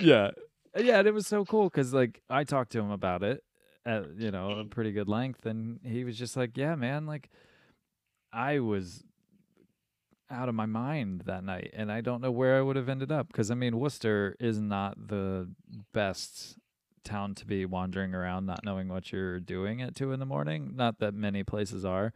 [0.01, 0.31] yeah,
[0.77, 3.43] yeah, and it was so cool because like I talked to him about it
[3.85, 7.31] at you know a pretty good length, and he was just like, "Yeah, man, like
[8.33, 9.05] I was
[10.31, 13.13] out of my mind that night, and I don't know where I would have ended
[13.13, 15.51] up because I mean Worcester is not the
[15.93, 16.57] best
[17.05, 20.73] town to be wandering around not knowing what you're doing at two in the morning.
[20.75, 22.13] Not that many places are,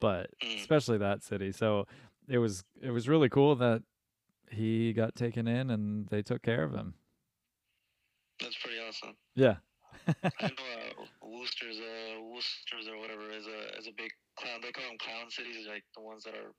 [0.00, 0.56] but Mm.
[0.60, 1.52] especially that city.
[1.52, 1.86] So
[2.28, 3.82] it was it was really cool that
[4.50, 6.94] he got taken in and they took care of him.
[8.40, 9.16] That's pretty awesome.
[9.34, 9.56] Yeah.
[10.06, 10.48] I know
[11.02, 14.60] uh, Worcester's, uh, Worcester's or whatever is a is a big clown.
[14.62, 16.52] They call them clown cities, like the ones that are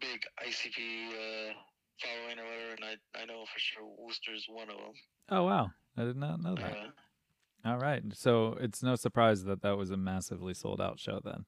[0.00, 1.52] big ICP uh,
[2.00, 2.74] following or whatever.
[2.76, 4.94] And I I know for sure Worcester's one of them.
[5.30, 6.76] Oh wow, I did not know that.
[6.76, 11.20] Uh, All right, so it's no surprise that that was a massively sold out show
[11.24, 11.44] then.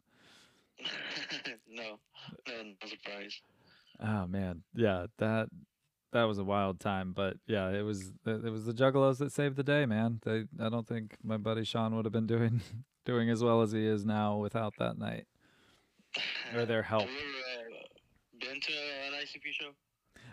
[1.68, 1.99] no,
[2.49, 3.40] no, no surprise.
[4.03, 5.49] Oh man, yeah that
[6.12, 9.57] that was a wild time, but yeah, it was it was the Juggalos that saved
[9.57, 10.20] the day, man.
[10.25, 12.61] They I don't think my buddy Sean would have been doing
[13.05, 15.27] doing as well as he is now without that night
[16.55, 17.03] or their help.
[17.03, 17.16] Have you
[17.59, 19.70] ever uh, been to an ICP show?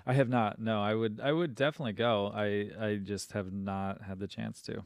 [0.06, 0.60] I have not.
[0.60, 2.32] No, I would I would definitely go.
[2.34, 4.84] I I just have not had the chance to.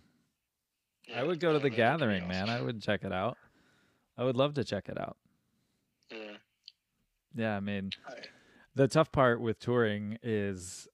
[1.15, 2.49] I would go to the gathering, man.
[2.49, 3.37] I would check it out.
[4.17, 5.17] I would love to check it out.
[6.11, 6.17] Yeah.
[7.35, 8.13] Yeah, I mean, I,
[8.75, 10.87] the tough part with touring is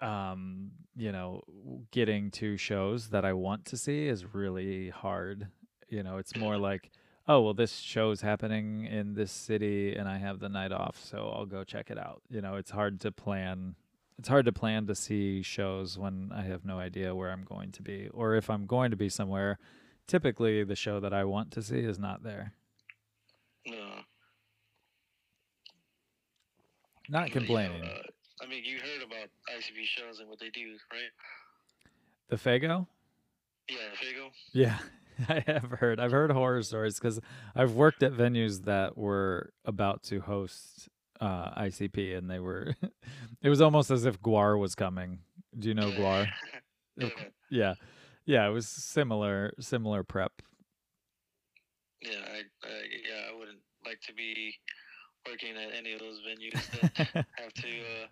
[0.00, 1.42] um you know
[1.90, 5.48] getting to shows that i want to see is really hard
[5.88, 6.90] you know it's more like
[7.26, 11.32] oh well this show's happening in this city and i have the night off so
[11.34, 13.74] i'll go check it out you know it's hard to plan
[14.18, 17.72] it's hard to plan to see shows when i have no idea where i'm going
[17.72, 19.58] to be or if i'm going to be somewhere
[20.06, 22.52] typically the show that i want to see is not there
[23.66, 24.00] no.
[27.08, 28.02] Not But, you know, complaining uh,
[28.42, 31.10] I mean, you heard about ICP shows and what they do, right?
[32.28, 32.86] the Faygo
[33.68, 34.30] Yeah, Faygo.
[34.52, 34.78] Yeah,
[35.28, 35.98] I have heard.
[35.98, 37.20] I've heard horror stories because
[37.54, 40.88] I've worked at venues that were about to host
[41.20, 42.74] uh, ICP, and they were.
[43.42, 45.20] it was almost as if GWAR was coming.
[45.58, 46.28] Do you know GWAR?
[46.96, 47.08] yeah,
[47.50, 47.74] Yeah,
[48.26, 48.46] yeah.
[48.46, 50.42] It was similar, similar prep.
[52.02, 52.70] yeah, I, I,
[53.08, 54.54] yeah, I wouldn't like to be
[55.26, 56.52] working at any of those venues
[56.96, 58.06] that have to uh,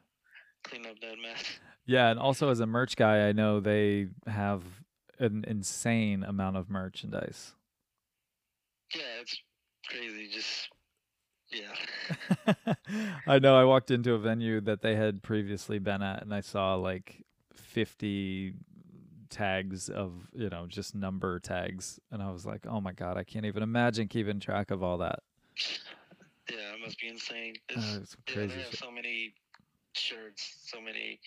[0.64, 1.44] clean up that mess.
[1.86, 4.62] yeah, and also as a merch guy, I know they have
[5.18, 7.54] an insane amount of merchandise.
[8.94, 9.40] Yeah, it's
[9.88, 10.28] crazy.
[10.28, 10.68] Just
[11.50, 12.74] yeah.
[13.26, 16.40] I know I walked into a venue that they had previously been at and I
[16.40, 18.54] saw like 50
[19.30, 23.24] tags of, you know, just number tags and I was like, "Oh my god, I
[23.24, 25.20] can't even imagine keeping track of all that."
[26.50, 27.54] Yeah, it must be insane.
[27.68, 28.54] It's, Uh, it's yeah, crazy.
[28.56, 29.34] they have so many
[29.94, 31.18] shirts, so many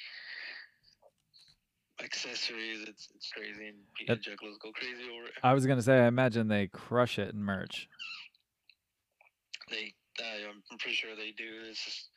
[2.04, 2.88] accessories.
[2.88, 3.78] It's it's crazy, and
[4.08, 5.34] That- juggalos go crazy over it.
[5.44, 7.90] I was going to say I imagine they crush it in merch.
[9.70, 11.64] They, I, I'm pretty sure they do.
[11.70, 12.10] It's just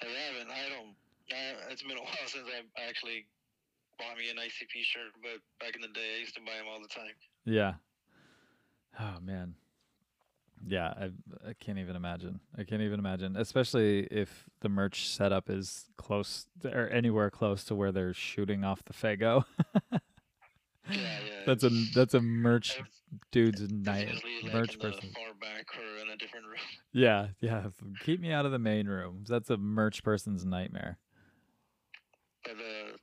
[0.00, 0.50] they haven't.
[0.50, 0.94] I don't.
[1.30, 3.26] I, it's been a while since I actually
[3.98, 6.66] bought me an ICP shirt, but back in the day, I used to buy them
[6.68, 7.14] all the time.
[7.44, 7.74] Yeah.
[8.98, 9.54] Oh man.
[10.66, 11.10] Yeah, I
[11.48, 12.40] I can't even imagine.
[12.56, 17.64] I can't even imagine, especially if the merch setup is close to, or anywhere close
[17.64, 19.44] to where they're shooting off the Faygo.
[20.90, 21.42] Yeah, yeah.
[21.46, 22.82] that's a that's a merch
[23.30, 24.08] dude's night
[24.42, 25.10] like merch person.
[25.14, 26.56] far back or in a different room.
[26.92, 27.66] Yeah, yeah.
[28.00, 29.24] Keep me out of the main room.
[29.28, 30.98] That's a merch person's nightmare.
[32.44, 32.96] But uh,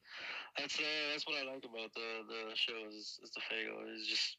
[0.58, 4.06] that's uh, that's what I like about the the show is, is the Faygo is
[4.06, 4.38] just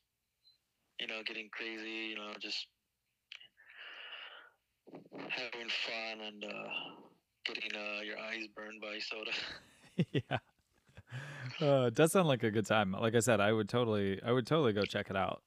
[1.00, 2.66] you know getting crazy, you know, just
[5.28, 6.68] having fun and uh,
[7.44, 9.30] getting uh, your eyes burned by soda.
[10.12, 10.38] yeah.
[11.60, 12.92] Uh, it does sound like a good time.
[12.92, 15.42] Like I said, I would totally, I would totally go check it out.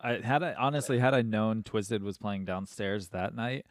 [0.00, 3.66] I had I honestly had I known Twiztid was playing downstairs that night,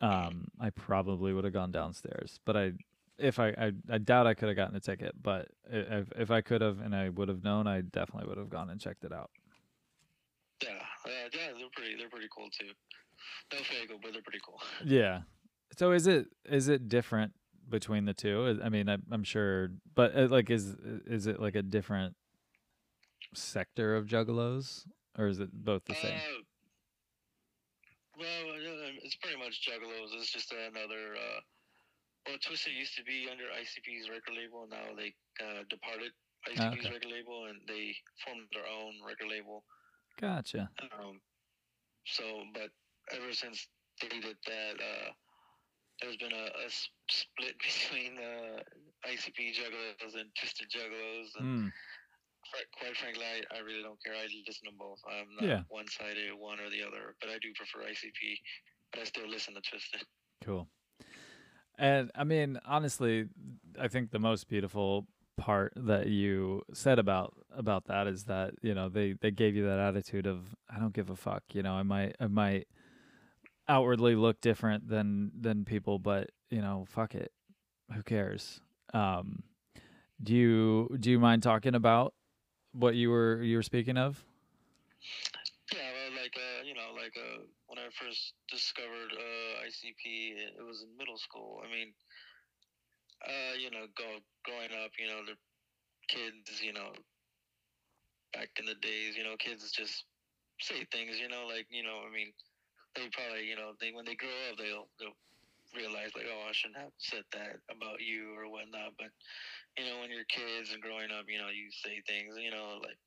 [0.00, 2.40] um, I probably would have gone downstairs.
[2.44, 2.72] But I,
[3.18, 5.14] if I, I, I doubt I could have gotten a ticket.
[5.20, 8.50] But if if I could have and I would have known, I definitely would have
[8.50, 9.30] gone and checked it out.
[10.62, 10.70] yeah,
[11.06, 12.72] yeah, they're pretty they're pretty cool too.
[13.52, 14.60] No Faygo, but they're pretty cool.
[14.84, 15.22] Yeah.
[15.76, 17.32] So is it is it different
[17.68, 18.60] between the two?
[18.62, 22.14] I mean, I, I'm sure, but uh, like, is is it like a different
[23.34, 24.86] sector of juggalos,
[25.18, 26.14] or is it both the same?
[26.14, 26.44] Uh,
[28.18, 30.14] well, uh, it's pretty much Juggalos.
[30.14, 31.18] It's just another.
[31.18, 31.40] Uh,
[32.26, 34.64] well, Twiztid used to be under ICP's record label.
[34.64, 36.12] And now they uh, departed
[36.48, 36.94] ICP's okay.
[36.94, 39.64] record label and they formed their own record label.
[40.20, 40.70] Gotcha.
[40.80, 41.20] Um,
[42.06, 42.70] so, but
[43.12, 43.68] ever since
[44.00, 45.10] they did that, uh,
[46.00, 46.48] there's been a
[47.08, 48.60] split between uh,
[49.08, 51.28] ICP Juggalos and Twiztid Juggalos.
[51.38, 51.72] And Mm,
[52.50, 54.14] fr- quite frankly, I, I really don't care.
[54.14, 54.98] I listen to both.
[55.08, 55.62] I'm not Yeah.
[55.68, 58.38] one sided, one or the other, but I do prefer ICP.
[58.92, 60.02] But I still listen to Twiztid.
[60.44, 60.68] cool.
[61.78, 63.26] And I mean, honestly,
[63.80, 68.72] I think the most beautiful part that you said about about that is that you
[68.72, 71.42] know they they gave you that attitude of I don't give a fuck.
[71.52, 72.68] You know, I might I might
[73.68, 77.32] outwardly look different than than people, but you know, fuck it.
[77.92, 78.60] Who cares?
[78.92, 79.42] Um,
[80.22, 82.14] do you do you mind talking about
[82.72, 84.24] what you were you were speaking of?
[85.72, 90.54] Yeah, well, like uh, you know, like uh, when I first discovered uh, ICP, it,
[90.58, 91.62] it was in middle school.
[91.64, 91.92] I mean,
[93.26, 94.04] uh, you know, go
[94.44, 95.36] growing up, you know, the
[96.08, 96.92] kids, you know,
[98.32, 100.04] back in the days, you know, kids just
[100.60, 102.32] say things, you know, like you know, I mean,
[102.94, 105.18] they probably, you know, they when they grow up, they'll they'll
[105.74, 108.94] realize like, oh, I shouldn't have said that about you or whatnot.
[108.98, 109.10] But
[109.76, 112.78] you know, when you're kids and growing up, you know, you say things, you know,
[112.82, 112.98] like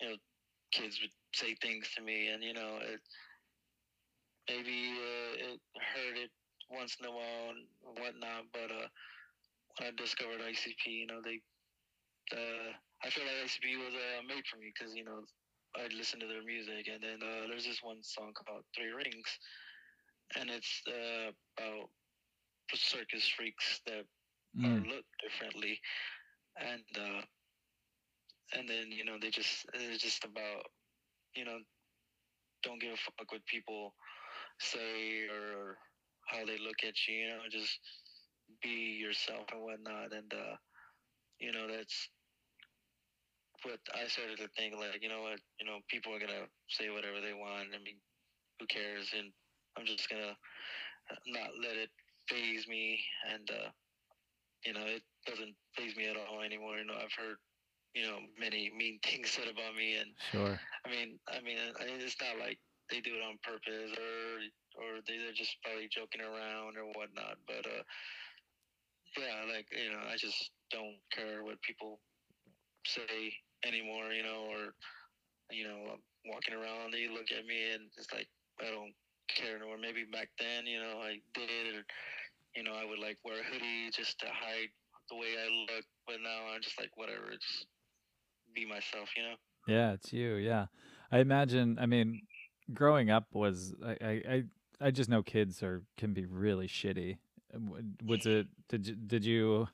[0.00, 0.16] you know,
[0.72, 3.00] kids would say things to me, and you know, it
[4.48, 6.30] maybe uh, it hurt it
[6.70, 7.66] once in a while and
[7.98, 8.46] whatnot.
[8.52, 8.88] But uh,
[9.78, 11.40] when I discovered ICP, you know, they,
[12.32, 12.70] uh,
[13.04, 15.22] I feel like ICP was uh, made for me because you know
[15.76, 19.38] I listened to their music, and then uh, there's this one song called Three Rings,
[20.38, 21.90] and it's uh, about
[22.74, 24.04] circus freaks that
[24.56, 25.80] Mm, look differently,
[26.58, 27.22] and uh,
[28.54, 30.62] and then you know they just it's just about
[31.34, 31.58] you know
[32.62, 33.94] don't give a fuck what people
[34.58, 35.76] say or
[36.28, 37.14] how they look at you.
[37.14, 37.78] You know, just
[38.62, 40.56] be yourself and whatnot, and uh,
[41.40, 42.08] you know that's
[43.64, 44.74] what I started to think.
[44.76, 47.70] Like, you know what, you know, people are gonna say whatever they want.
[47.74, 48.00] I mean,
[48.60, 49.12] who cares?
[49.16, 49.32] And
[49.78, 50.36] I'm just gonna
[51.26, 51.90] not let it
[52.28, 53.00] phase me,
[53.32, 53.70] and uh,
[54.64, 56.76] you know, it doesn't phase me at all anymore.
[56.78, 57.36] You know, I've heard,
[57.94, 60.60] you know, many mean things said about me, and sure.
[60.86, 62.58] I mean, I mean, I mean, it's not like
[62.90, 64.40] they do it on purpose or
[64.78, 67.38] or they- they're just probably joking around or whatnot.
[67.46, 67.82] But uh,
[69.18, 72.00] yeah, like you know, I just don't care what people
[72.86, 73.32] say
[73.66, 74.14] anymore.
[74.14, 74.72] You know, or
[75.50, 78.28] you know, walking around, they look at me, and it's like
[78.60, 78.94] I don't
[79.28, 79.76] care anymore.
[79.80, 81.84] Maybe back then, you know, I did, or,
[82.54, 84.70] you know, I would like wear a hoodie just to hide
[85.10, 85.84] the way I look.
[86.06, 87.66] But now I'm just like, whatever, just
[88.54, 89.34] be myself, you know?
[89.66, 90.34] Yeah, it's you.
[90.34, 90.66] Yeah.
[91.10, 92.22] I imagine, I mean,
[92.72, 94.44] growing up was, I, I,
[94.80, 97.18] I, just know kids are, can be really shitty.
[98.04, 99.68] Was it, did you, did you,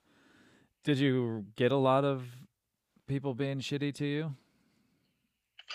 [0.84, 2.24] did you get a lot of
[3.06, 4.34] people being shitty to you?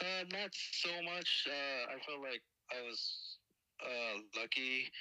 [0.02, 1.48] Uh, not so much.
[1.48, 3.38] Uh, I felt like I was
[3.82, 4.92] uh, lucky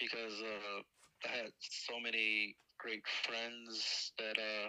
[0.00, 0.82] because uh,
[1.24, 4.68] I had so many great friends that uh,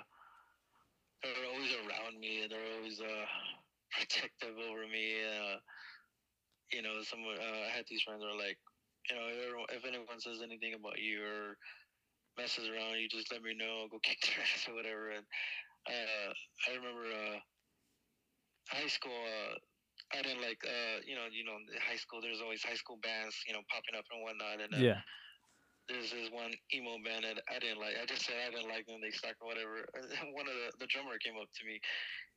[1.23, 3.25] they were always around me and they're always uh,
[3.91, 5.17] protective over me.
[5.25, 5.57] Uh,
[6.71, 8.57] you know, some uh, I had these friends that were like,
[9.09, 11.57] you know, if anyone says anything about you or
[12.37, 13.87] messes around, you just let me know.
[13.89, 15.09] Go kick their ass or whatever.
[15.09, 15.25] And
[15.87, 16.33] uh,
[16.69, 17.39] I remember uh,
[18.69, 19.15] high school.
[19.15, 19.55] Uh,
[20.13, 22.21] I didn't like, uh, you know, you know, high school.
[22.21, 24.61] There's always high school bands, you know, popping up and whatnot.
[24.61, 25.01] And uh, Yeah.
[25.89, 27.97] there's this one emo band that I didn't like.
[27.99, 29.01] I just said I didn't like them.
[29.01, 29.85] They suck or whatever.
[29.97, 31.79] And one of the the drummer came up to me.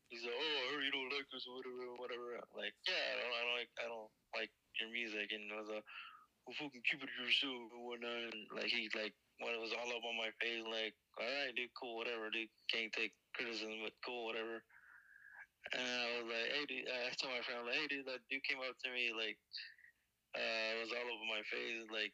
[0.09, 3.05] He's like, "Oh, I heard you don't like this or whatever, whatever." I'm like, "Yeah,
[3.12, 5.86] I don't, I don't like, I don't like your music." And I was like,
[6.46, 9.90] "Well, fucking keep it yourself and whatnot." And like he like when it was all
[9.92, 12.51] up on my face, like, "All right, dude, cool, whatever, dude.
[12.72, 14.61] Can't take criticism, but cool, whatever."
[15.70, 18.43] And I was like, "Hey, dude," I told my friend, like, "Hey, dude, that dude
[18.43, 19.39] came up to me like,
[20.34, 22.12] uh, it was all over my face, like."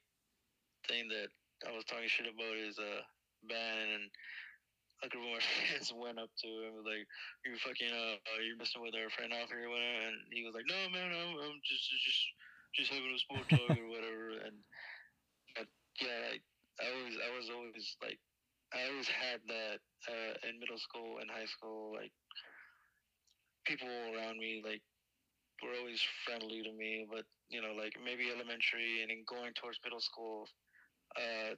[0.88, 1.32] saying that
[1.64, 3.02] I was talking shit about his uh,
[3.48, 4.06] band, and
[5.02, 7.04] a group of my friends went up to him was like,
[7.44, 10.68] "You fucking uh, you're messing with our friend off here, whatever." And he was like,
[10.68, 12.22] "No, man, I'm, I'm just just
[12.76, 14.56] just having a small talk or whatever." And
[15.56, 15.68] but
[16.00, 16.44] yeah, like
[16.80, 18.20] I always I was always like
[18.74, 19.78] I always had that
[20.10, 22.12] uh, in middle school and high school, like
[23.64, 24.82] people around me like
[25.62, 29.78] were always friendly to me, but you know, like maybe elementary and then going towards
[29.84, 30.48] middle school,
[31.16, 31.54] uh,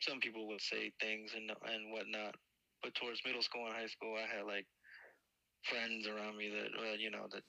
[0.00, 2.34] some people would say things and and whatnot.
[2.82, 4.66] But towards middle school and high school, I had like
[5.64, 7.42] friends around me that uh, you know that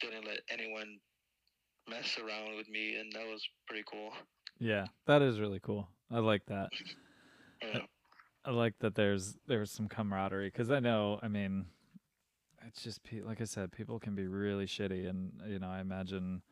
[0.00, 0.98] didn't let anyone
[1.88, 4.10] mess around with me, and that was pretty cool.
[4.58, 4.86] Yeah.
[5.06, 5.88] That is really cool.
[6.10, 6.70] I like that.
[7.72, 7.80] Know?
[8.44, 11.66] I like that there's there's some camaraderie because I know I mean
[12.66, 16.42] it's just like I said people can be really shitty and you know I imagine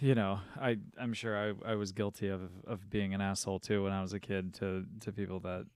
[0.00, 3.84] you know I I'm sure I I was guilty of of being an asshole too
[3.84, 5.66] when I was a kid to to people that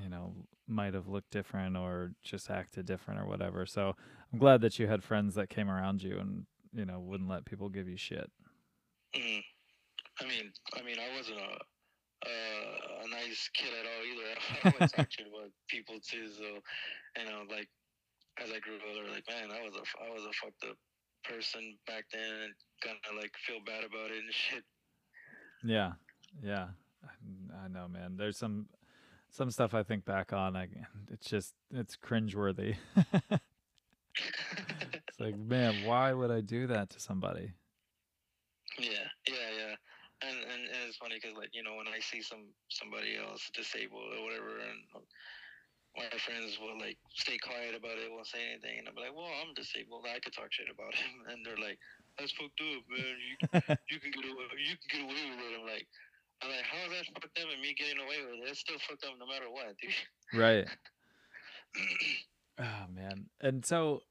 [0.00, 0.34] you know
[0.68, 3.96] might have looked different or just acted different or whatever so
[4.32, 7.46] I'm glad that you had friends that came around you and you know wouldn't let
[7.46, 8.30] people give you shit
[9.16, 9.42] Mhm.
[10.20, 11.58] I mean, I mean, I wasn't a
[12.26, 12.87] uh,
[13.28, 14.32] nice kid at all either.
[14.64, 16.28] I always talked shit about people too.
[16.32, 17.68] So, you know, like
[18.42, 20.76] as I grew older, like man, I was a I was a fucked up
[21.24, 24.64] person back then, and kind of like feel bad about it and shit.
[25.64, 25.92] Yeah,
[26.42, 26.68] yeah,
[27.04, 28.16] I, I know, man.
[28.16, 28.66] There's some
[29.30, 30.56] some stuff I think back on.
[30.56, 30.68] I
[31.10, 32.76] it's just it's cringeworthy.
[34.16, 37.52] it's like, man, why would I do that to somebody?
[38.78, 39.74] yeah, yeah, yeah.
[40.20, 43.46] And, and and it's funny because like you know when I see some somebody else
[43.54, 44.82] disabled or whatever, and
[45.94, 49.30] my friends will like stay quiet about it, won't say anything, and I'm like, well,
[49.38, 51.78] I'm disabled, I could talk shit about him, and they're like,
[52.18, 53.14] that's fucked up, man.
[53.14, 53.34] You
[53.94, 55.54] you can get away, you can get away with it.
[55.54, 55.86] I'm like,
[56.42, 58.50] I'm like, how is that fucked up and me getting away with it?
[58.50, 59.94] It's still fucked up no matter what, dude.
[60.34, 60.66] right.
[62.58, 63.30] Oh man.
[63.38, 64.02] And so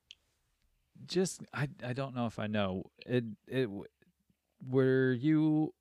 [1.03, 2.87] just I I don't know if I know.
[3.03, 3.67] It it
[4.63, 5.73] were you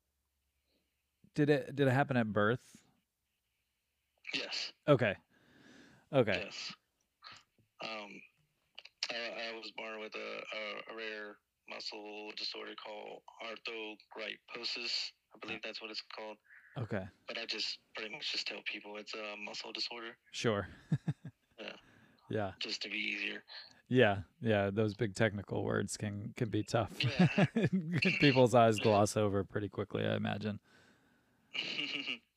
[1.37, 2.59] did it did it happen at birth?
[4.33, 5.15] yes, Okay.
[6.11, 6.41] Okay.
[6.43, 6.73] yes.
[7.83, 8.09] Um,
[9.11, 11.35] I, I was born with a, a, a rare
[11.69, 15.11] muscle disorder called arthrogryposis.
[15.35, 16.37] I believe that's what it's called.
[16.77, 17.05] Okay.
[17.27, 20.67] But I just pretty much just tell people it's a muscle disorder, Sure.
[21.59, 21.73] Yeah.
[22.29, 22.51] Yeah.
[22.59, 23.43] just to be easier.
[23.89, 26.91] Yeah, yeah, those big technical words can can be tough.
[26.99, 27.45] Yeah.
[28.19, 30.59] People's eyes gloss over pretty quickly, I imagine.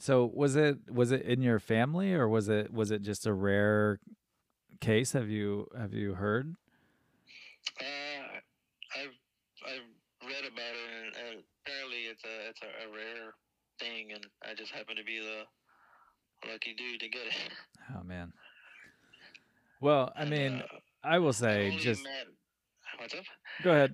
[0.00, 3.32] So, was it was it in your family or was it was it just a
[3.32, 3.98] rare
[4.80, 5.12] case?
[5.12, 6.54] Have you have you heard?
[7.80, 8.38] Uh,
[8.96, 9.16] I've
[9.66, 13.34] I've read about it, and, and apparently it's a it's a, a rare
[13.80, 17.52] thing, and I just happen to be the lucky dude to get it.
[17.96, 18.32] Oh man.
[19.80, 22.26] Well, I mean, uh, I will say just met,
[22.98, 23.24] what's up?
[23.64, 23.92] go ahead.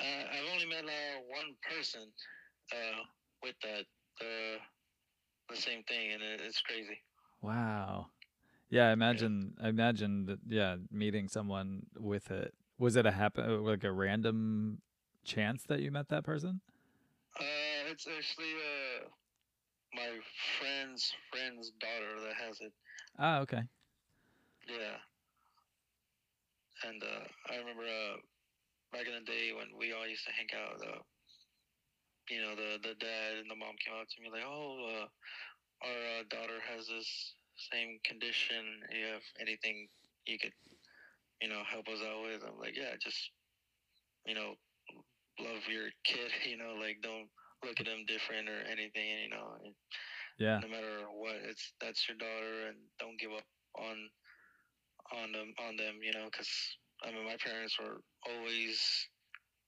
[0.00, 2.02] Uh, I've only met uh, one person
[2.72, 3.02] uh,
[3.42, 3.84] with that
[4.20, 4.58] uh,
[5.48, 6.98] the same thing, and it, it's crazy.
[7.42, 8.06] Wow.
[8.70, 12.54] Yeah, I imagine I imagine that yeah, meeting someone with it.
[12.78, 14.80] Was it a happen like a random
[15.24, 16.60] chance that you met that person?
[17.38, 19.08] Uh, it's actually uh
[19.94, 20.18] my
[20.58, 22.72] friend's friend's daughter that has it.
[23.18, 23.62] Ah, okay.
[24.68, 24.98] Yeah.
[26.88, 28.16] And uh, I remember uh,
[28.92, 30.80] back in the day when we all used to hang out.
[30.80, 31.00] Uh,
[32.30, 35.08] you know, the the dad and the mom came out to me like, "Oh, uh,
[35.86, 37.36] our uh, daughter has this
[37.72, 38.82] same condition.
[38.90, 39.88] You have anything
[40.26, 40.54] you could,
[41.42, 43.32] you know, help us out with?" I'm like, "Yeah, just,
[44.26, 44.54] you know,
[45.40, 46.32] love your kid.
[46.46, 47.30] You know, like don't
[47.64, 49.24] look at them different or anything.
[49.24, 49.74] You know, and
[50.38, 50.62] Yeah.
[50.62, 53.44] no matter what, it's that's your daughter, and don't give up
[53.78, 54.10] on
[55.12, 55.98] on them on them.
[56.02, 56.50] You know, because
[57.02, 59.08] I mean, my parents were always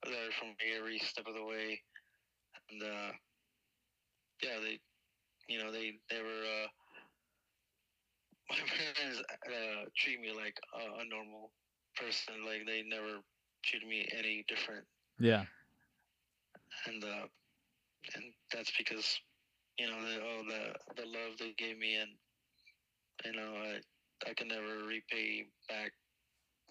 [0.04, 1.82] there for me every step of the way,
[2.72, 3.12] and uh,
[4.42, 4.80] yeah, they,
[5.48, 6.44] you know, they they were.
[6.44, 6.68] Uh,
[8.50, 11.52] my parents uh, treat me like a, a normal
[11.96, 12.44] person.
[12.46, 13.20] Like they never
[13.64, 14.86] treated me any different,
[15.18, 15.46] Yeah.
[16.86, 17.26] and uh,
[18.14, 19.20] and that's because
[19.78, 22.10] you know the oh the the love they gave me, and
[23.24, 23.80] you know I
[24.30, 25.92] I can never repay back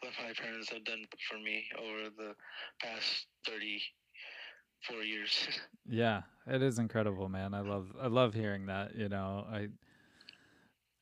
[0.01, 2.35] what my parents have done for me over the
[2.81, 3.81] past thirty
[4.81, 5.47] four years.
[5.89, 7.53] Yeah, it is incredible, man.
[7.53, 9.45] I love I love hearing that, you know.
[9.51, 9.69] I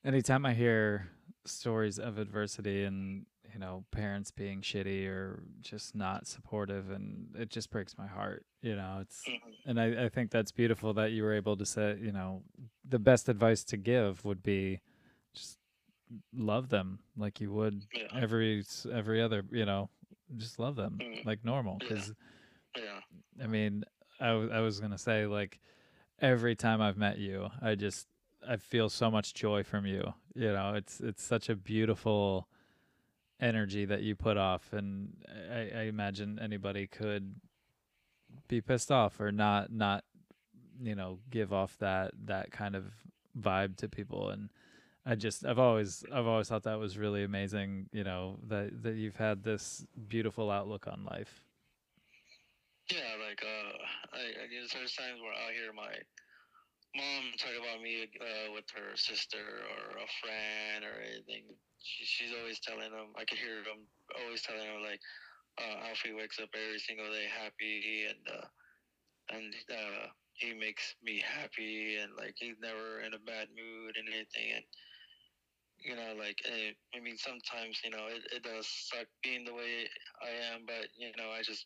[0.06, 1.10] anytime I hear
[1.46, 7.50] stories of adversity and, you know, parents being shitty or just not supportive and it
[7.50, 9.00] just breaks my heart, you know.
[9.02, 9.56] It's Mhm.
[9.66, 12.44] and I, I think that's beautiful that you were able to say, you know,
[12.88, 14.80] the best advice to give would be
[15.34, 15.58] just
[16.34, 19.90] love them like you would yeah, every every other, you know,
[20.38, 21.26] just love them Mhm.
[21.26, 21.88] like normal Yeah.
[22.78, 23.84] Yeah, I mean,
[24.20, 25.60] I, w- I was gonna say like
[26.20, 28.08] every time I've met you, I just
[28.48, 30.14] I feel so much joy from you.
[30.36, 32.48] You know, it's it's such a beautiful
[33.40, 35.14] energy that you put off, and
[35.52, 37.36] I, I imagine anybody could
[38.48, 40.04] be pissed off or not not
[40.82, 42.86] you know give off that that kind of
[43.40, 44.50] vibe to people and
[45.06, 48.96] I just I've always I've always thought that was really amazing, you know, that that
[48.96, 51.49] you've had this beautiful outlook on life.
[52.92, 53.16] Yeah.
[53.20, 53.72] Like uh,
[54.14, 55.94] I, I guess there's times where I hear my
[56.96, 61.46] mom talk about me uh, with her sister or a friend or anything.
[61.82, 63.14] She, she's always telling them.
[63.18, 63.86] I could hear them
[64.24, 65.02] always telling them like,
[65.60, 68.48] uh, Alfie wakes up every single day happy and uh,
[69.32, 74.08] and uh, he makes me happy and like he's never in a bad mood and
[74.10, 74.66] anything and
[75.80, 79.54] you know like eh, I mean sometimes you know it, it does suck being the
[79.54, 79.88] way
[80.22, 81.66] I am but you know I just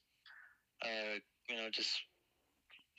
[0.84, 1.16] uh,
[1.50, 2.02] you know just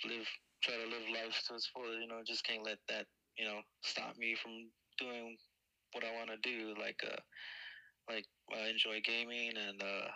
[0.05, 0.28] live
[0.62, 3.07] try to live life to its fullest you know just can't let that
[3.39, 4.53] you know stop me from
[4.99, 5.37] doing
[5.93, 7.20] what I want to do like uh
[8.09, 10.09] like I enjoy gaming and uh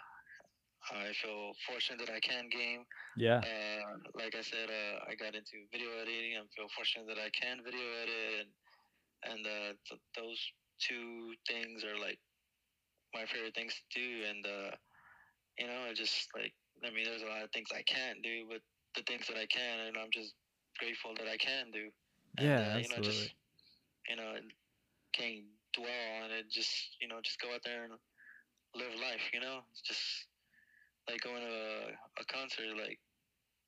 [0.93, 2.85] I feel fortunate that I can game
[3.17, 3.45] Yeah.
[3.45, 3.83] uh,
[4.15, 6.37] like I said, uh, I got into video editing.
[6.37, 8.51] I feel fortunate that I can video edit, and
[9.33, 10.41] and uh, th- those
[10.81, 12.19] two things are like
[13.15, 14.25] my favorite things to do.
[14.29, 14.77] And uh,
[15.59, 16.55] you know, I just like
[16.85, 18.61] I mean, there's a lot of things I can't do, but
[18.97, 20.35] the things that I can, and I'm just
[20.79, 21.91] grateful that I can do.
[22.39, 23.03] And, Yeah, uh, you know, absolutely.
[23.03, 23.35] just
[24.09, 24.35] you know,
[25.15, 26.51] can't dwell on it.
[26.51, 27.95] Just you know, just go out there and
[28.75, 29.31] live life.
[29.33, 30.27] You know, it's just
[31.09, 32.77] like going to a, a concert.
[32.77, 32.99] Like,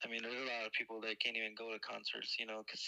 [0.04, 2.36] I mean, there's a lot of people that can't even go to concerts.
[2.38, 2.84] You know, because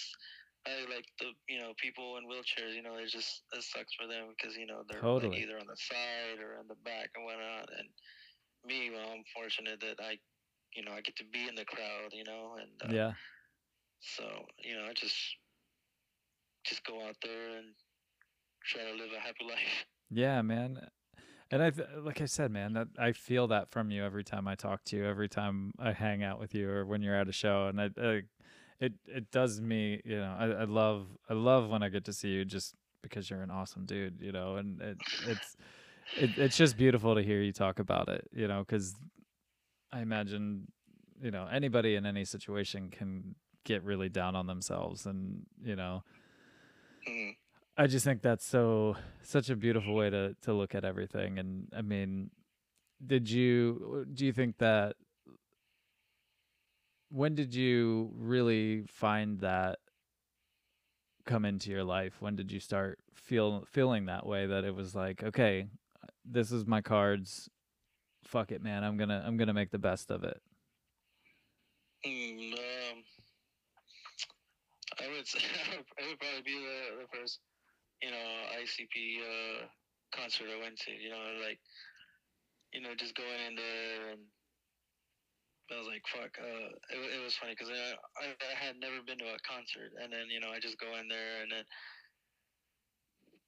[0.66, 2.74] I like the you know people in wheelchairs.
[2.74, 5.38] You know, it just it sucks for them because you know they're Totally.
[5.38, 7.68] like either on the side or in the back and whatnot.
[7.76, 7.88] And
[8.66, 10.18] me, well, I'm fortunate that I,
[10.74, 12.12] you know, I get to be in the crowd.
[12.12, 13.12] You know, and uh, Yeah.
[14.00, 14.24] so
[14.58, 15.16] you know, I just
[16.64, 17.74] just go out there and
[18.64, 19.86] try to live a happy life.
[20.14, 20.78] Yeah, man.
[21.50, 24.54] And I like I said, man, that I feel that from you every time I
[24.56, 27.32] talk to you, every time I hang out with you, or when you're at a
[27.32, 28.22] show, and I, I
[28.80, 32.12] it it does me, you know, I, I love I love when I get to
[32.12, 35.56] see you, just because you're an awesome dude, you know, and it it's
[36.16, 38.94] it, it's just beautiful to hear you talk about it, you know, because
[39.92, 40.68] I imagine,
[41.20, 43.34] you know, anybody in any situation can
[43.64, 46.02] get really down on themselves, and you know,
[47.08, 47.36] Mm.
[47.76, 51.38] I just think that's so such a beautiful way to to look at everything.
[51.38, 52.30] And I mean,
[53.04, 54.96] did you do you think that
[57.08, 59.78] when did you really find that
[61.24, 62.14] come into your life?
[62.20, 65.68] When did you start feel feeling that way that it was like, okay,
[66.24, 67.48] this is my cards.
[68.24, 68.84] Fuck it, man.
[68.84, 70.40] I'm gonna I'm gonna make the best of it.
[72.06, 72.98] Mm, um,
[75.00, 77.40] I would say it would probably be the, the first,
[78.02, 78.26] you know,
[78.60, 79.66] ICP uh,
[80.14, 80.92] concert I went to.
[80.92, 81.58] You know, like,
[82.72, 84.20] you know, just going in there and
[85.72, 86.36] I was like, fuck.
[86.36, 89.96] Uh, it, it was funny because I, I I had never been to a concert,
[89.96, 91.64] and then you know I just go in there, and then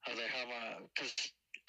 [0.07, 0.81] I was like, how am I?
[0.95, 1.13] Because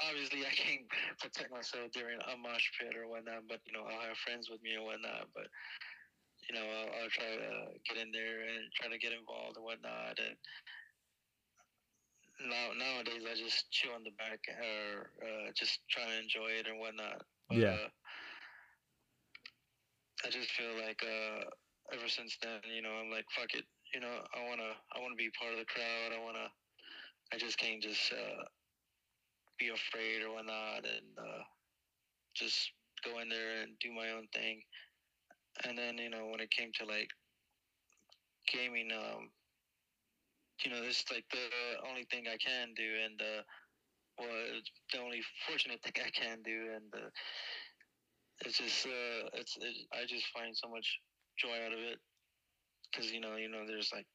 [0.01, 0.87] obviously I can't
[1.21, 4.61] protect myself during a mosh pit or whatnot, but you know I'll have friends with
[4.63, 5.47] me or whatnot, but
[6.47, 9.65] you know I'll, I'll try to get in there and try to get involved and
[9.65, 10.35] whatnot, and
[12.43, 16.67] now nowadays I just chill on the back or uh, just try to enjoy it
[16.67, 17.21] and whatnot.
[17.47, 17.77] But, Yeah.
[17.79, 17.89] Uh,
[20.25, 21.45] I just feel like uh,
[21.93, 23.65] ever since then, you know, I'm like, fuck it.
[23.93, 26.17] You know, I wanna, I wanna be part of the crowd.
[26.17, 26.49] I wanna,
[27.31, 28.43] I just can't just uh,
[29.59, 31.43] be afraid or whatnot, and uh,
[32.35, 32.71] just
[33.03, 34.61] go in there and do my own thing.
[35.63, 37.09] And then, you know, when it came to like
[38.51, 39.29] gaming, um,
[40.63, 41.47] you know, this is like the
[41.87, 43.41] only thing I can do, and uh,
[44.19, 47.09] well, the only fortunate thing I can do, and uh,
[48.45, 50.87] it's just, uh, it's, it, I just find so much
[51.39, 51.99] joy out of it,
[52.91, 54.07] because you know, you know, there's like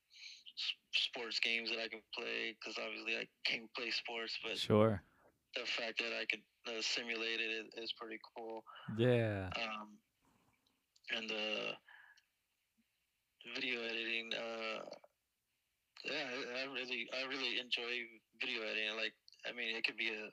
[0.95, 5.03] sports games that I can play, because obviously I can't play sports, but Sure.
[5.55, 8.63] The fact that I could uh, simulate it is, pretty cool.
[8.97, 9.49] Yeah.
[9.57, 9.99] Um,
[11.17, 11.75] and the
[13.55, 14.85] video editing, uh,
[16.05, 18.07] yeah, I, I really, I really enjoy
[18.41, 18.97] video editing.
[18.97, 19.15] Like,
[19.49, 20.31] I mean, it could be a,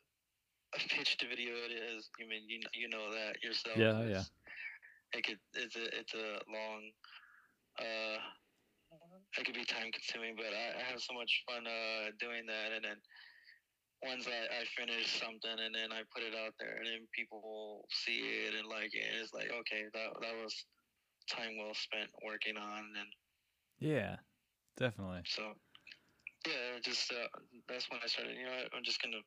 [0.76, 1.82] a pitch to video edit.
[1.98, 3.78] As you mean, you you know that yourself.
[3.78, 4.22] Yeah, yeah.
[4.22, 4.32] It's-
[5.16, 6.82] It could, it's a, it's a long,
[7.80, 8.20] uh,
[9.40, 12.76] it could be time consuming, but I, I have so much fun uh, doing that.
[12.76, 13.00] And then
[14.04, 17.42] once I, I finish something and then I put it out there and then people
[17.42, 20.54] will see it and like it, it's like, okay, that, that was
[21.30, 22.84] time well spent working on.
[22.98, 23.10] And
[23.80, 24.18] Yeah.
[24.78, 25.22] Definitely.
[25.26, 25.54] so,
[26.46, 27.28] yeah, just, uh,
[27.68, 29.24] that's when I started, you know, what, I'm just going to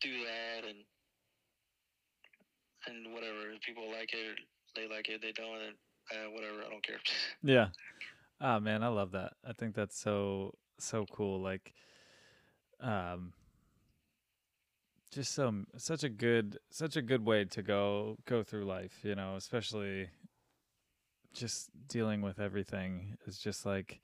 [0.00, 0.84] do that and,
[2.86, 3.50] and whatever.
[3.50, 4.38] If people like it,
[4.74, 5.20] they like it.
[5.22, 5.76] They don't, and
[6.10, 6.64] uh, whatever.
[6.64, 7.00] I don't care.
[7.42, 7.68] Yeah.
[8.40, 9.34] Ah man, I love that.
[9.44, 11.40] I think that's so so cool.
[11.40, 11.74] Like
[12.82, 13.32] um
[15.12, 19.14] just so such a good such a good way to go go through life, you
[19.14, 20.08] know, especially
[21.32, 24.00] just dealing with everything is just like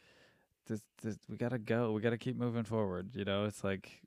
[0.67, 1.93] this, this we got to go.
[1.93, 3.45] We got to keep moving forward, you know?
[3.45, 4.03] It's like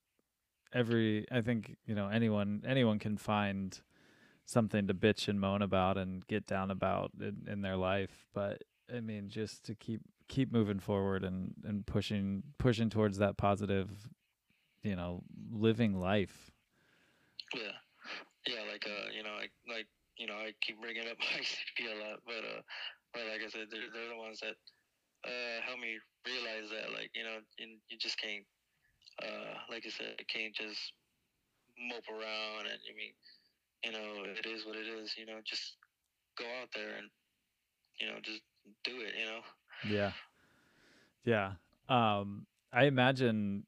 [0.74, 3.80] every I think, you know, anyone anyone can find
[4.45, 8.63] something to bitch and moan about and get down about in, in their life, but
[8.93, 13.89] I mean, just to keep keep moving forward and and pushing pushing towards that positive,
[14.84, 16.51] you know, living life.
[17.53, 17.75] Yeah,
[18.47, 21.95] yeah, like uh, you know, like like you know, I keep bringing up ICP a
[21.97, 22.61] lot, but uh,
[23.13, 24.55] but like I said, they're they're the ones that
[25.25, 28.45] uh help me realize that like you know you, you just can't
[29.21, 30.93] uh like you said, you can't just
[31.77, 33.13] mope around and I mean
[33.84, 35.15] you know it is what it is.
[35.17, 35.77] You know, just
[36.38, 37.09] go out there and
[37.99, 38.41] you know just
[38.84, 39.13] do it.
[39.19, 39.41] You know.
[39.84, 40.13] Yeah.
[41.23, 41.53] Yeah.
[41.89, 43.65] Um I imagine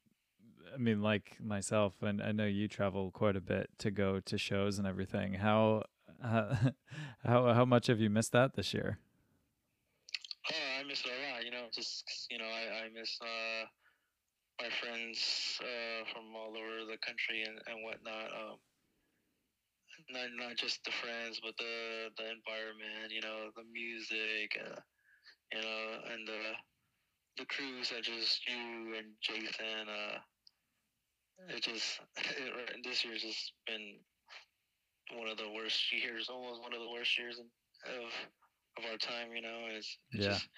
[0.73, 4.37] I mean like myself and I know you travel quite a bit to go to
[4.37, 5.35] shows and everything.
[5.35, 5.83] How
[6.21, 6.57] how
[7.23, 8.97] how, how much have you missed that this year?
[10.51, 11.45] Oh, I miss it a lot.
[11.45, 13.65] You know, just you know, I, I miss uh,
[14.61, 18.31] my friends uh, from all over the country and, and whatnot.
[18.33, 18.57] Um,
[20.09, 23.11] not not just the friends, but the the environment.
[23.11, 24.57] You know, the music.
[24.59, 24.79] Uh,
[25.53, 26.41] you know, and the
[27.37, 29.87] the crews such as you and Jason.
[29.87, 30.19] Uh,
[31.49, 33.99] it just it, this year's just been
[35.17, 37.45] one of the worst years, almost one of the worst years of
[38.77, 39.33] of our time.
[39.35, 40.27] You know, it's, it's Yeah.
[40.27, 40.49] just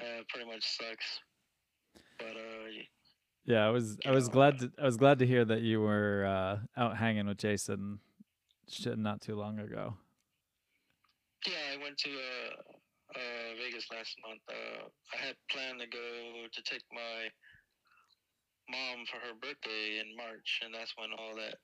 [0.00, 1.20] uh, pretty much sucks.
[2.18, 2.68] But uh,
[3.44, 5.80] Yeah, I was I was know, glad to I was glad to hear that you
[5.80, 8.00] were uh out hanging with Jason
[8.96, 9.96] not too long ago.
[11.46, 12.52] yeah, I went to uh,
[13.16, 14.40] uh, Vegas last month.
[14.48, 17.28] Uh, I had planned to go to take my
[18.68, 21.56] mom for her birthday in March, and that's when all that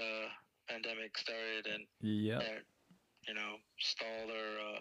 [0.00, 0.28] uh,
[0.68, 2.40] pandemic started, and Yep.
[2.40, 2.62] that
[3.28, 4.80] you know stalled our uh,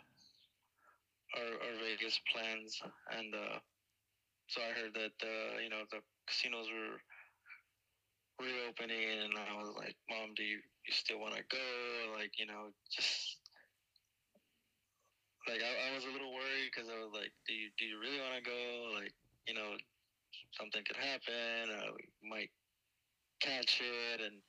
[1.37, 2.81] our, our Vegas plans.
[3.11, 3.59] And uh,
[4.47, 6.99] so I heard that uh, you know the casinos were
[8.39, 12.45] reopening, and I was like, "Mom, do you you still want to go?" Like you
[12.45, 13.37] know, just
[15.47, 17.99] like I, I was a little worried because I was like, "Do you do you
[17.99, 18.61] really want to go?"
[18.95, 19.13] Like
[19.47, 19.75] you know,
[20.57, 21.69] something could happen.
[21.71, 22.51] Uh, we might
[23.41, 24.41] catch it, and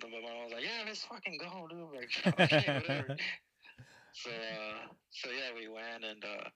[0.00, 3.16] but my mom was like, "Yeah, let's fucking go, dude." Like, okay, whatever.
[4.12, 6.48] so, uh, so yeah, we went, and uh,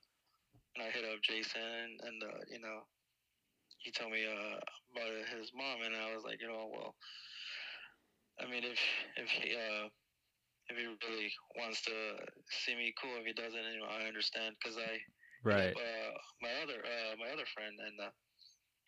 [0.76, 2.82] and I hit up Jason, and uh, you know,
[3.78, 4.58] he told me uh,
[4.92, 6.94] about his mom, and I was like, you know, well,
[8.40, 8.80] I mean, if
[9.16, 9.88] if he, uh,
[10.68, 11.92] if he really wants to
[12.50, 13.16] see me, cool.
[13.20, 14.98] If he doesn't, you know, I understand because I
[15.44, 15.76] Right.
[15.76, 16.10] uh,
[16.42, 18.12] my other uh, my other friend, and uh,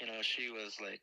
[0.01, 1.01] you know, she was like,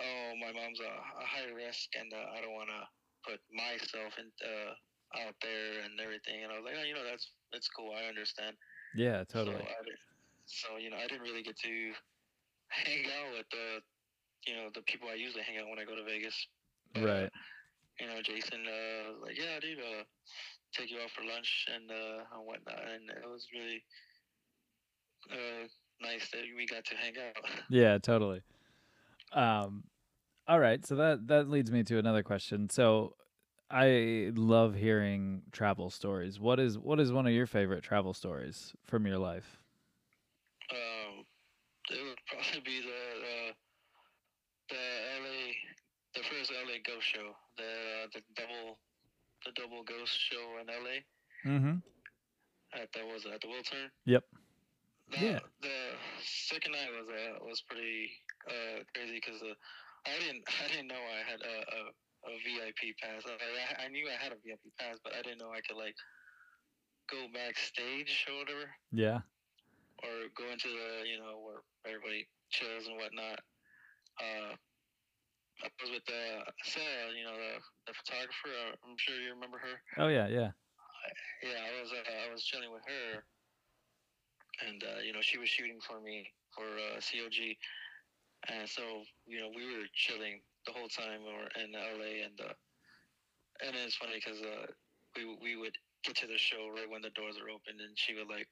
[0.00, 2.82] "Oh, my mom's a, a high risk, and uh, I don't want to
[3.30, 4.72] put myself in, uh,
[5.26, 7.92] out there and everything." And I was like, "Oh, you know, that's that's cool.
[7.96, 8.56] I understand."
[8.94, 9.64] Yeah, totally.
[10.46, 11.92] So, so you know, I didn't really get to
[12.70, 13.80] hang out with the
[14.46, 16.36] you know the people I usually hang out when I go to Vegas.
[16.94, 17.30] But, Right.
[18.00, 20.04] you know, Jason uh, was like, "Yeah, dude, uh,
[20.74, 23.82] take you out for lunch and uh, and whatnot," and it was really
[25.30, 25.66] uh,
[26.00, 27.44] nice that we got to hang out.
[27.68, 28.42] Yeah, totally.
[29.32, 29.84] Um,
[30.46, 32.70] all right, so that that leads me to another question.
[32.70, 33.14] So,
[33.70, 36.40] I love hearing travel stories.
[36.40, 39.58] What is what is one of your favorite travel stories from your life?
[40.70, 41.24] Um,
[41.90, 43.52] it would probably be the uh,
[44.70, 44.76] the
[45.20, 45.52] LA,
[46.14, 48.78] the first LA Ghost Show, the uh, the double
[49.44, 51.00] the double Ghost Show in LA.
[51.46, 51.76] Mm-hmm.
[52.80, 53.88] At that was at the Wiltern.
[54.06, 54.24] Yep.
[55.10, 55.40] The, Yeah.
[55.62, 55.76] The
[56.22, 58.10] second night was uh, was pretty
[58.48, 59.54] uh, crazy because uh,
[60.06, 61.80] I didn't I didn't know I had a, a,
[62.28, 63.24] a VIP pass.
[63.26, 65.96] I, I knew I had a VIP pass, but I didn't know I could like
[67.10, 69.20] go backstage or whatever, Yeah.
[70.04, 73.40] or go into the you know where everybody chills and whatnot.
[74.20, 74.52] Uh,
[75.58, 77.58] I was with uh, Sarah, you know, the,
[77.90, 78.78] the photographer.
[78.86, 79.76] I'm sure you remember her.
[79.98, 80.54] Oh yeah, yeah.
[81.42, 83.24] Yeah, I was uh, I was chilling with her,
[84.66, 87.38] and uh, you know she was shooting for me for uh, COG,
[88.50, 88.82] and so
[89.26, 92.54] you know we were chilling the whole time we were in LA, and uh,
[93.64, 94.66] and it's funny because uh,
[95.16, 98.14] we we would get to the show right when the doors are open, and she
[98.14, 98.46] would like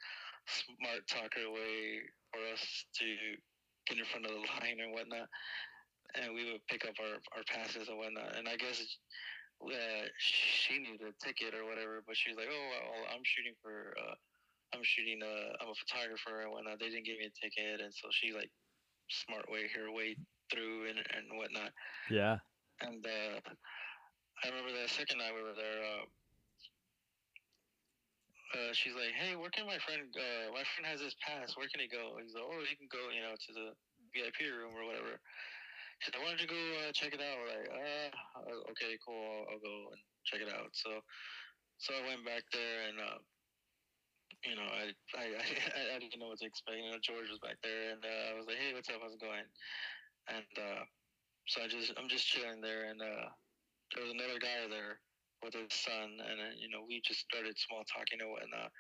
[0.47, 2.03] smart talk her way
[2.33, 2.63] for us
[2.99, 3.07] to
[3.87, 5.29] get in front of the line and whatnot,
[6.15, 8.83] and we would pick up our our passes and whatnot, and I guess
[9.65, 13.55] uh, she needed a ticket or whatever, but she was like, "Oh, well, I'm shooting
[13.63, 14.15] for, uh,
[14.75, 16.79] I'm shooting, uh, I'm a photographer and whatnot.
[16.81, 18.51] They didn't give me a ticket, and so she like
[19.11, 20.17] smart way her way
[20.51, 21.71] through and and whatnot.
[22.11, 22.39] Yeah.
[22.83, 23.41] And uh,
[24.43, 25.81] I remember the second night we were there.
[25.81, 26.05] Uh,
[28.57, 30.07] uh, she's like, "Hey, where can my friend?
[30.13, 31.57] Uh, my friend has this pass.
[31.57, 33.69] Where can he go?" He's like, "Oh, he can go, you know, to the
[34.15, 35.19] VIP room or whatever."
[36.01, 38.11] She's like, "Why don't you go uh, check it out?" We're like, uh,
[38.45, 39.17] uh, okay, cool.
[39.17, 40.69] I'll, I'll go and check it out.
[40.77, 41.01] So,
[41.79, 43.19] so I went back there and, uh,
[44.47, 45.27] you know, I, I,
[45.95, 46.79] I, didn't know what to expect.
[46.79, 49.03] You know, George was back there, and uh, I was like, "Hey, what's up?
[49.03, 49.47] How's it going?"
[50.31, 50.83] And uh,
[51.51, 53.27] so I just, I'm just chilling there, and uh,
[53.95, 55.03] there was another guy there
[55.43, 58.71] with his son, and uh, you know, we just started small talking and whatnot,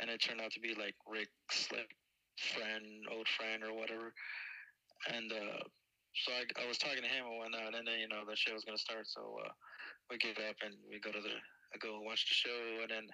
[0.00, 1.90] and it turned out to be like Rick's like
[2.36, 4.12] friend, old friend or whatever,
[5.12, 5.64] and uh,
[6.24, 8.56] so I, I was talking to him and whatnot, and then you know the show
[8.56, 9.52] was gonna start, so uh,
[10.08, 11.36] we get up and we go to the,
[11.72, 13.06] I go watch the show, and then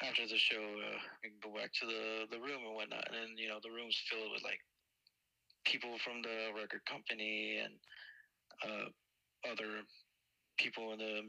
[0.00, 3.30] after the show, uh, we go back to the the room and whatnot, and then
[3.36, 4.60] you know the room's filled with like
[5.64, 7.74] people from the record company and
[8.64, 8.86] uh,
[9.50, 9.82] other
[10.58, 11.22] people in the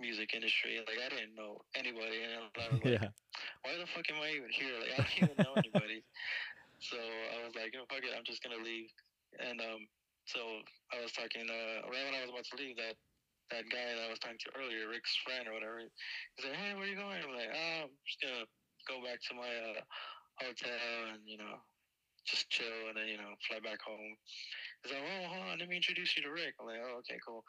[0.00, 0.78] music industry.
[0.86, 3.10] Like I didn't know anybody, and I was like, Yeah.
[3.64, 4.74] why the fuck am I even here?
[4.80, 6.04] Like I don't even know anybody.
[6.80, 8.88] So I was like, you know, fuck it, I'm just gonna leave.
[9.38, 9.86] And um,
[10.26, 10.40] so
[10.92, 12.96] I was talking uh, right when I was about to leave that
[13.50, 15.82] that guy that I was talking to earlier, Rick's friend or whatever.
[15.82, 17.18] He's like, hey, where are you going?
[17.22, 18.46] I'm like, oh, I'm just gonna
[18.86, 19.82] go back to my uh,
[20.40, 21.58] hotel and you know
[22.24, 24.14] just chill and then you know fly back home.
[24.82, 26.56] He's like, oh, hold on, let me introduce you to Rick.
[26.56, 27.44] I'm like, oh, okay, cool.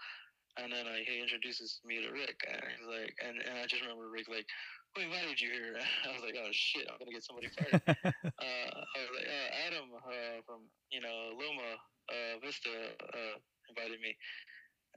[0.60, 3.80] And then uh, he introduces me to Rick, and he's like, and, and I just
[3.80, 4.44] remember Rick like,
[4.96, 5.80] who invited you here?
[6.08, 7.80] I was like, oh shit, I'm gonna get somebody fired.
[7.88, 11.80] uh, I was like, uh, Adam uh, from you know Loma
[12.12, 13.36] uh, Vista uh,
[13.72, 14.12] invited me,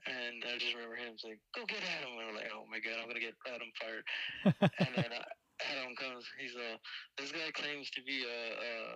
[0.05, 3.01] and I just remember him saying, "Go get Adam." And I'm like, "Oh my god,
[3.01, 4.05] I'm gonna get Adam fired."
[4.45, 5.25] and then uh,
[5.73, 6.25] Adam comes.
[6.37, 6.77] He's uh,
[7.17, 8.91] this guy claims to be a uh,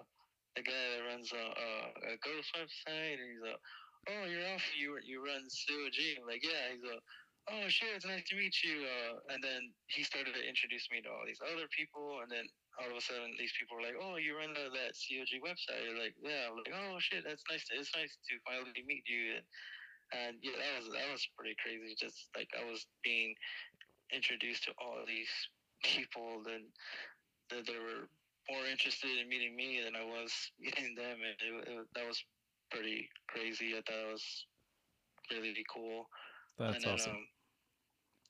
[0.56, 1.70] the guy that runs a, a,
[2.14, 3.58] a ghost website, and he's uh,
[4.14, 4.66] "Oh, you're off.
[4.78, 7.02] You you run COG." I'm like, "Yeah." He's uh,
[7.50, 11.02] "Oh shit, it's nice to meet you." Uh, and then he started to introduce me
[11.02, 12.46] to all these other people, and then
[12.78, 15.98] all of a sudden these people were like, "Oh, you run that COG website?" You're
[15.98, 17.66] like, "Yeah." I'm like, "Oh shit, that's nice.
[17.66, 19.46] To, it's nice to finally meet you." And,
[20.12, 21.96] and yeah, that was that was pretty crazy.
[21.98, 23.36] Just like I was being
[24.14, 25.32] introduced to all these
[25.84, 26.66] people, then
[27.50, 28.10] that they were
[28.50, 32.24] more interested in meeting me than I was meeting them, and it, it, that was
[32.72, 33.74] pretty crazy.
[33.78, 34.28] I thought it was
[35.32, 36.10] really cool.
[36.58, 37.14] That's and then, awesome.
[37.14, 37.28] Um,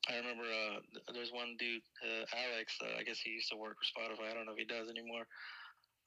[0.08, 2.76] I remember uh, th- there's one dude, uh, Alex.
[2.82, 4.32] Uh, I guess he used to work for Spotify.
[4.32, 5.28] I don't know if he does anymore.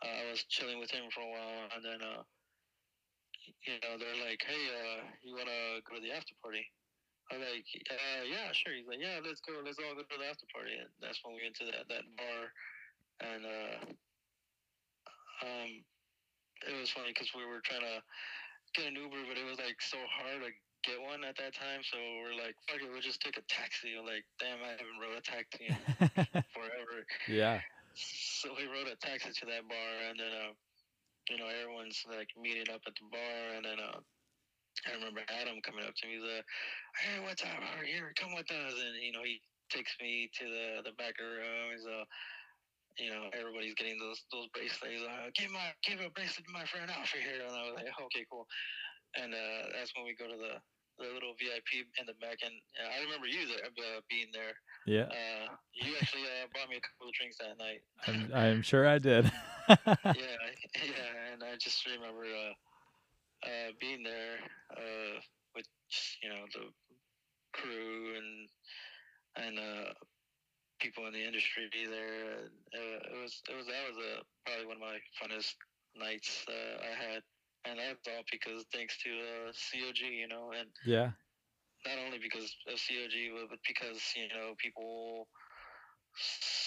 [0.02, 2.22] Uh, I was chilling with him for a while, and then uh,
[3.66, 6.66] you know they're like, "Hey, uh, you wanna go to the after party?"
[7.30, 8.76] I'm like, uh, yeah, sure.
[8.76, 9.56] He's like, yeah, let's go.
[9.64, 10.76] Let's all go to the after party.
[10.76, 12.42] And that's when we went to that, that bar.
[13.24, 13.76] And uh,
[15.46, 15.70] um,
[16.68, 18.04] it was funny because we were trying to
[18.76, 20.52] get an Uber, but it was like so hard to
[20.84, 21.80] get one at that time.
[21.86, 23.96] So we're like, fuck it, we'll just take a taxi.
[23.96, 25.78] We're like, damn, I haven't rode a taxi in
[26.54, 27.06] forever.
[27.30, 27.64] yeah.
[27.94, 30.52] So we rode a taxi to that bar, and then, uh,
[31.30, 34.00] you know, everyone's like meeting up at the bar, and then uh,
[34.88, 36.46] I remember Adam coming up to me, he's like,
[36.98, 37.62] "Hey, what's up?
[37.78, 40.94] Are you here, come with us." And you know, he takes me to the the
[40.98, 41.66] back of the room.
[41.74, 42.06] He's uh,
[42.98, 44.98] you know, everybody's getting those those bracelets.
[44.98, 47.76] He's like, "Give my give a bracelet to my friend Alfred here." And I was
[47.78, 48.46] like, "Okay, cool."
[49.16, 50.58] And uh, that's when we go to the
[50.98, 54.54] the little VIP in the back, and I remember you there uh, being there.
[54.86, 55.08] Yeah.
[55.08, 57.80] Uh, you actually uh, bought me a couple of drinks that night.
[58.06, 59.30] I'm, I'm sure I did.
[59.68, 60.36] yeah,
[60.84, 62.54] yeah, and I just remember uh,
[63.46, 64.38] uh, being there
[64.72, 65.18] uh,
[65.54, 65.66] with
[66.22, 66.68] you know the
[67.52, 68.48] crew and
[69.36, 69.92] and uh,
[70.80, 72.50] people in the industry be there.
[72.74, 75.54] Uh, it was it was that was uh, probably one of my funnest
[75.96, 77.22] nights uh, I had,
[77.64, 81.10] and that's all because thanks to uh, COG, you know, and yeah.
[81.82, 85.26] Not only because of COG, but because you know people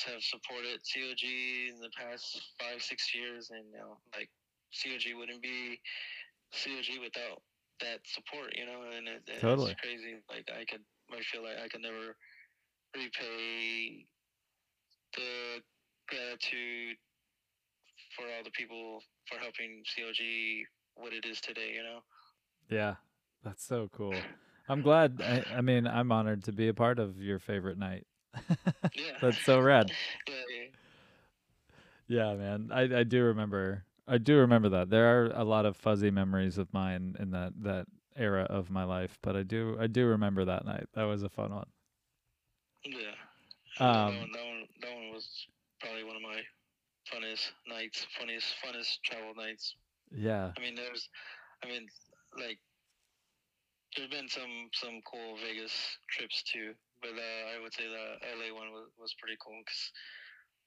[0.07, 1.23] have supported COG
[1.71, 4.29] in the past five six years, and you know like
[4.75, 5.79] COG wouldn't be
[6.51, 7.39] COG without
[7.79, 9.71] that support, you know, and it, totally.
[9.71, 10.19] it's crazy.
[10.29, 12.15] Like I could, I feel like I could never
[12.95, 14.05] repay
[15.15, 15.63] the
[16.07, 16.97] gratitude
[18.15, 20.19] for all the people for helping COG
[20.95, 21.99] what it is today, you know.
[22.69, 22.95] Yeah,
[23.43, 24.15] that's so cool.
[24.67, 25.21] I'm glad.
[25.21, 28.07] I, I mean, I'm honored to be a part of your favorite night.
[28.95, 29.91] yeah, that's so rad.
[30.27, 30.67] yeah, yeah.
[32.07, 32.69] Yeah, man.
[32.71, 34.89] I I do remember I do remember that.
[34.89, 38.83] There are a lot of fuzzy memories of mine in that that era of my
[38.83, 40.87] life, but I do I do remember that night.
[40.93, 41.67] That was a fun one.
[42.83, 43.15] Yeah.
[43.79, 45.47] Um, that, one, that one that one was
[45.81, 46.41] probably one of my
[47.11, 49.75] funnest nights, funniest funnest travel nights.
[50.11, 50.51] Yeah.
[50.57, 51.09] I mean, there's,
[51.63, 51.87] I mean,
[52.37, 52.59] like,
[53.95, 55.71] there's been some some cool Vegas
[56.11, 59.91] trips too, but uh, I would say the LA one was was pretty cool because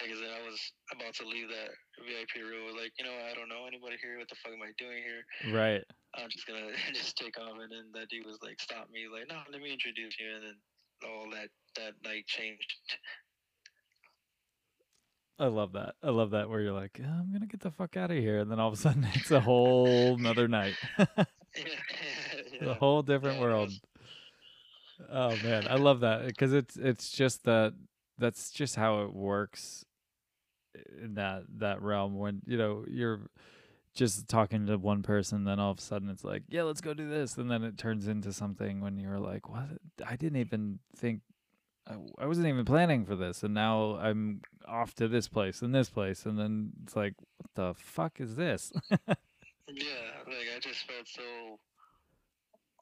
[0.00, 0.58] like I said, I was
[0.94, 2.70] about to leave that VIP room.
[2.78, 4.14] Like, you know, I don't know anybody here.
[4.18, 5.26] What the fuck am I doing here?
[5.50, 5.82] Right.
[6.14, 7.58] I'm just gonna just take off.
[7.58, 9.10] And then that dude was like, stop me.
[9.10, 10.30] Like, no, let me introduce you.
[10.30, 10.58] And then
[11.02, 12.78] all that that night changed.
[15.38, 15.94] I love that.
[16.02, 18.50] I love that where you're like, I'm gonna get the fuck out of here, and
[18.50, 20.74] then all of a sudden it's a whole nother night.
[22.60, 23.70] A whole different world.
[25.10, 27.72] Oh man, I love that because it's it's just that
[28.18, 29.84] that's just how it works
[31.02, 33.20] in that that realm when you know you're
[33.94, 36.94] just talking to one person then all of a sudden it's like yeah let's go
[36.94, 39.66] do this and then it turns into something when you're like what
[40.06, 41.22] I didn't even think
[41.88, 45.74] I, I wasn't even planning for this and now I'm off to this place and
[45.74, 50.84] this place and then it's like what the fuck is this Yeah, like I just
[50.86, 51.58] felt so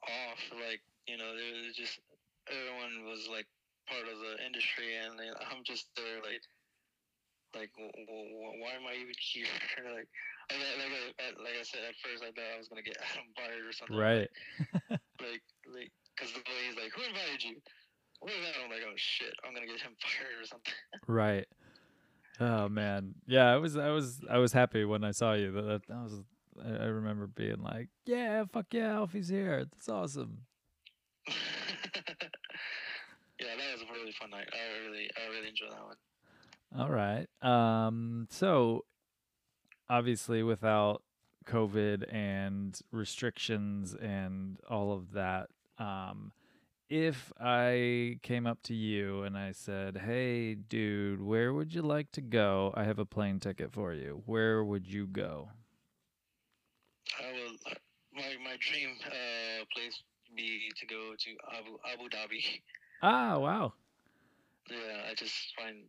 [0.07, 0.41] off.
[0.55, 1.99] Like you know, there was just
[2.51, 3.47] everyone was like
[3.87, 6.43] part of the industry, and then I'm just there, like,
[7.55, 9.47] like w- w- w- why am I even here?
[9.95, 10.11] like,
[10.51, 13.31] like, I- like, like I said at first, I thought I was gonna get Adam
[13.39, 13.99] fired or something.
[13.99, 14.31] right
[15.23, 17.57] Like, like, because the way he's like, who invited you?
[18.21, 18.55] What is that?
[18.65, 20.73] I'm like, oh shit, I'm gonna get him fired or something.
[21.07, 21.47] Right.
[22.41, 23.53] Oh man, yeah.
[23.53, 25.53] I was, I was, I was happy when I saw you.
[25.53, 26.21] That that, that was.
[26.65, 29.67] I, I remember being like, "Yeah, fuck yeah, Alfie's here.
[29.73, 30.39] That's awesome."
[31.27, 31.33] yeah,
[33.41, 34.49] that was a really fun night.
[34.53, 35.97] I really, I really enjoyed that one.
[36.79, 37.27] All right.
[37.43, 38.27] Um.
[38.31, 38.85] So,
[39.89, 41.03] obviously, without
[41.47, 45.49] COVID and restrictions and all of that,
[45.79, 46.33] um,
[46.89, 52.11] if I came up to you and I said, "Hey, dude, where would you like
[52.13, 52.73] to go?
[52.77, 54.23] I have a plane ticket for you.
[54.27, 55.51] Where would you go?"
[57.19, 57.55] I will.
[57.71, 57.75] uh,
[58.13, 62.63] My my dream uh, place would be to go to Abu Abu Dhabi.
[63.03, 63.73] Ah, wow.
[64.71, 65.85] Yeah, I just find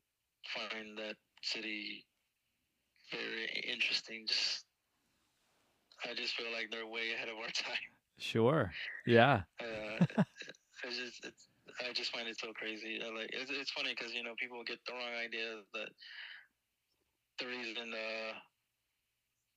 [0.55, 2.05] find that city
[3.11, 4.25] very interesting.
[4.27, 4.65] Just
[6.09, 7.89] I just feel like they're way ahead of our time.
[8.17, 8.71] Sure.
[9.05, 9.43] Yeah.
[9.59, 10.05] Uh,
[10.83, 11.49] it's just it's,
[11.81, 12.99] I just find it so crazy.
[12.99, 15.89] Like it's it's funny because you know people get the wrong idea that
[17.39, 18.33] the reason uh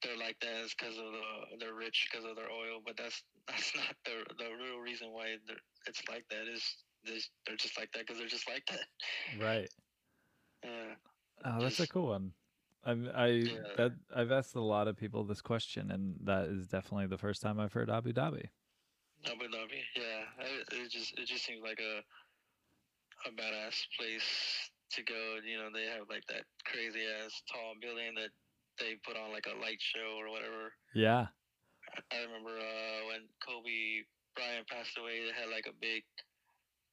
[0.02, 3.22] they're like that is because of the they're rich because of their oil, but that's
[3.48, 5.56] that's not the the real reason why they're,
[5.86, 6.48] it's like that.
[6.48, 6.64] Is
[7.04, 7.16] they're
[7.46, 8.86] they're just like that because they're just like that.
[9.40, 9.68] Right.
[10.62, 10.94] Yeah.
[11.42, 12.34] Oh, that's a cool one.
[12.84, 13.50] I'm, I Yeah.
[13.76, 17.40] that I've asked a lot of people this question, and that is definitely the first
[17.40, 18.50] time I've heard Abu Dhabi.
[19.26, 20.24] Abu Dhabi, yeah.
[20.40, 22.00] It, it just it just seems like a
[23.28, 25.36] a badass place to go.
[25.44, 28.32] You know, they have like that crazy ass tall building that
[28.78, 30.72] they put on like a light show or whatever.
[30.94, 31.26] Yeah.
[32.12, 36.02] I remember uh, when Kobe Bryant passed away, they had like a big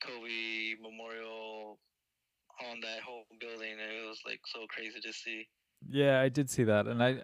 [0.04, 1.80] Kobe memorial
[2.68, 3.80] on that whole building.
[3.80, 5.48] And it was like so crazy to see.
[5.88, 7.22] Yeah, I did see that, and I.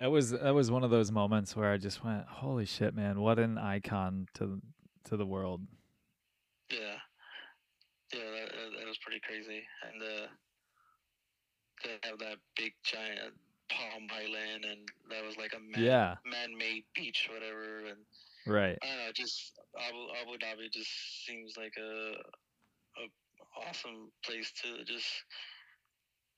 [0.00, 3.20] That was that was one of those moments where I just went, "Holy shit, man!
[3.20, 4.60] What an icon to
[5.04, 5.60] to the world."
[6.70, 6.96] Yeah,
[8.14, 10.26] yeah, that, that, was pretty crazy, and uh,
[11.84, 13.34] they have that big giant
[13.68, 16.16] Palm Island, and that was like a man, Yeah.
[16.24, 17.86] man-made beach, whatever.
[17.86, 17.98] And
[18.46, 18.78] Right.
[18.82, 22.12] I don't know, just Abu, Abu Dhabi just seems like a
[22.96, 25.24] a awesome place to just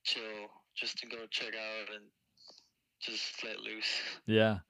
[0.05, 2.11] chill, just to go check out and
[3.03, 4.03] just let loose.
[4.27, 4.61] Yeah.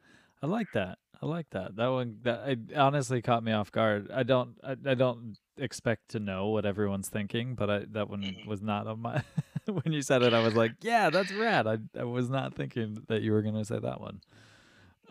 [0.43, 0.99] I like that.
[1.23, 1.77] I like that.
[1.77, 4.11] That one that it honestly caught me off guard.
[4.13, 8.39] I don't I, I don't expect to know what everyone's thinking, but I that one
[8.39, 8.45] Mhm.
[8.45, 9.23] was not on my
[9.67, 13.05] when you said it I was like, "Yeah, that's rad." I I was not thinking
[13.09, 14.21] that you were going to say that one.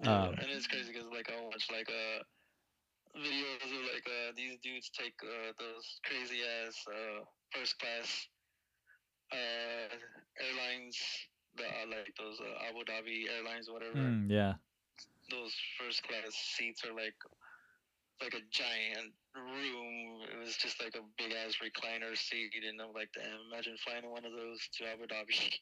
[0.02, 2.24] Yeah, Um, and it's crazy because like I watch like uh
[3.18, 8.28] videos of like uh these dudes take uh those crazy ass uh first class
[9.32, 9.96] uh
[10.40, 10.98] airlines
[11.58, 13.96] that are like those uh, Abu Dhabi airlines whatever.
[13.96, 14.54] mm, yeah.
[15.30, 17.16] Those first class seats are like
[18.22, 20.22] like a giant room.
[20.32, 24.10] It was just like a big ass recliner seat, and I'm like, damn, imagine flying
[24.12, 25.52] one of those to Abu Dhabi.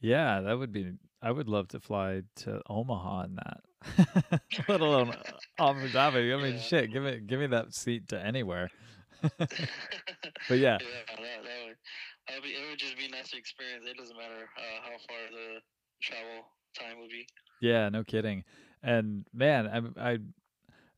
[0.00, 0.92] Yeah, that would be.
[1.20, 5.12] I would love to fly to Omaha in that, let alone
[5.58, 6.32] Abu Dhabi.
[6.38, 6.60] I mean, Yeah.
[6.60, 8.70] shit, give me give me that seat to anywhere.
[9.20, 9.32] but
[10.48, 11.57] But yeah, yeah, that, that
[12.28, 13.84] that would it would just be a nice experience.
[13.88, 15.60] It doesn't matter uh, how far the
[16.02, 16.44] travel
[16.78, 17.26] time would be.
[17.60, 18.44] yeah, no kidding.
[18.82, 20.18] And man, I, I,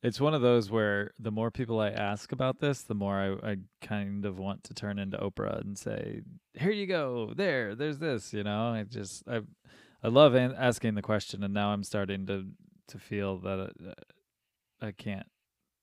[0.02, 3.52] it's one of those where the more people I ask about this, the more I,
[3.52, 6.22] I kind of want to turn into Oprah and say,
[6.54, 9.40] "Here you go, there, there's this." You know, I just I,
[10.02, 12.46] I love an- asking the question, and now I'm starting to
[12.88, 13.92] to feel that uh,
[14.86, 15.26] I can't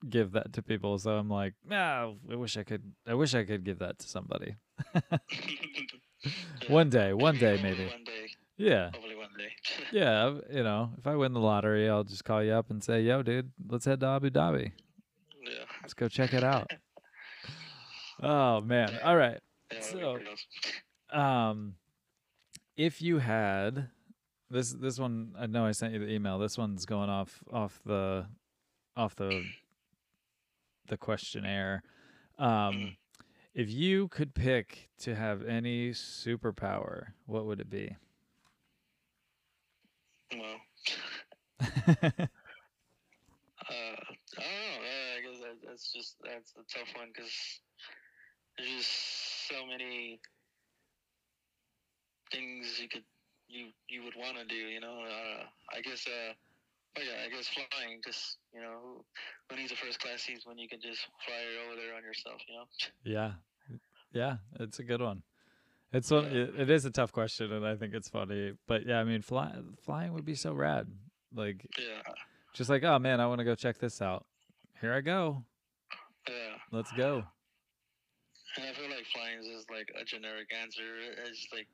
[0.09, 0.97] give that to people.
[0.99, 2.93] So I'm like, ah, I wish I could.
[3.07, 4.55] I wish I could give that to somebody.
[6.63, 6.71] Yeah.
[6.73, 7.85] One day, one day maybe.
[7.85, 8.25] One day.
[8.57, 8.89] Yeah.
[8.91, 9.49] Hopefully one day.
[9.91, 13.01] Yeah, you know, if I win the lottery, I'll just call you up and say,
[13.03, 14.71] "Yo, dude, let's head to Abu Dhabi.
[15.43, 15.51] yeah.
[15.81, 16.69] Let's go check it out."
[18.21, 18.97] oh man.
[19.03, 19.39] All right.
[19.71, 20.19] Yeah, So-
[21.11, 21.75] Um
[22.75, 23.89] if you had
[24.49, 26.37] this this one I know I sent you the email.
[26.39, 28.25] This one's going off off the
[28.97, 29.45] off the
[30.89, 31.83] the questionnaire.
[32.37, 32.97] Um Mhm.
[33.57, 37.97] If you could pick to have any superpower, what would it be?
[40.31, 40.61] Well,
[41.59, 41.65] uh,
[41.99, 42.25] I
[43.69, 45.09] don't know.
[45.17, 47.31] I guess that, that's just that's a tough one because
[48.57, 50.19] there's just so many
[52.31, 53.03] things you could
[53.47, 54.55] you you would want to do.
[54.55, 55.43] You know, uh,
[55.75, 56.05] I guess.
[56.07, 56.33] Uh,
[56.97, 58.01] but yeah, I guess flying.
[58.03, 59.05] Just you know, who,
[59.49, 62.41] who needs a first class seat when you can just fly over there on yourself?
[62.49, 62.65] You know.
[63.03, 63.31] Yeah,
[64.11, 65.21] yeah, it's a good one.
[65.93, 66.25] It's one.
[66.25, 66.41] Yeah.
[66.41, 68.53] It, it is a tough question, and I think it's funny.
[68.67, 69.53] But yeah, I mean, fly,
[69.85, 70.87] flying would be so rad.
[71.33, 72.01] Like, Yeah.
[72.53, 74.25] just like, oh man, I want to go check this out.
[74.81, 75.43] Here I go.
[76.27, 76.57] Yeah.
[76.71, 77.23] Let's go.
[78.57, 80.97] And I feel like flying is just like a generic answer.
[81.29, 81.67] It's like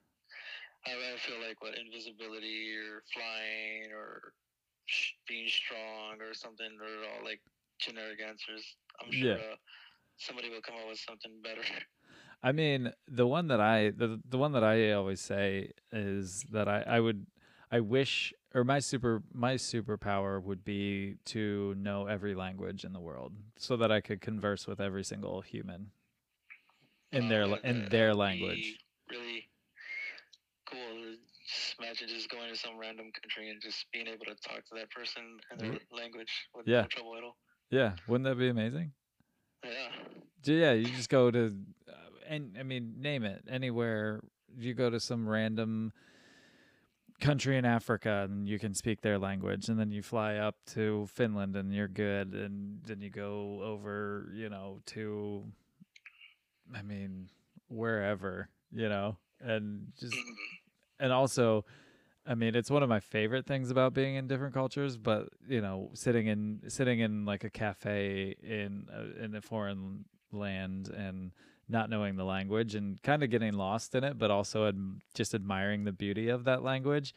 [0.85, 4.33] I, feel like what invisibility or flying or
[5.27, 7.41] being strong or something are all like
[7.79, 8.75] generic answers.
[9.01, 9.35] I'm sure Yeah.
[9.35, 9.55] uh,
[10.17, 11.63] somebody will come up with something better.
[12.43, 16.67] I mean, the one that I the the one that I always say is that
[16.67, 17.25] I I would
[17.71, 22.99] I wish or my super my superpower would be to know every language in the
[22.99, 25.91] world so that I could converse with every single human
[27.11, 28.77] in Uh, their in their language.
[29.09, 29.47] Really.
[31.73, 34.75] Just imagine just going to some random country and just being able to talk to
[34.75, 36.81] that person in their language with Yeah.
[36.81, 37.37] no trouble at all.
[37.71, 38.93] Yeah, wouldn't that be amazing?
[39.63, 39.89] Yeah.
[40.43, 41.55] Yeah, you just go to,
[41.87, 41.93] uh,
[42.27, 44.21] and I mean, name it anywhere.
[44.55, 45.93] You go to some random
[47.19, 51.07] country in Africa, and you can speak their language, and then you fly up to
[51.07, 55.51] Finland, and you're good, and then you go over, you know, to,
[56.75, 57.29] I mean,
[57.67, 60.35] wherever, you know, and just Mhm.
[61.03, 61.63] And also
[62.25, 65.61] i mean it's one of my favorite things about being in different cultures but you
[65.61, 71.31] know sitting in sitting in like a cafe in a, in a foreign land and
[71.69, 75.33] not knowing the language and kind of getting lost in it but also ad- just
[75.33, 77.13] admiring the beauty of that language.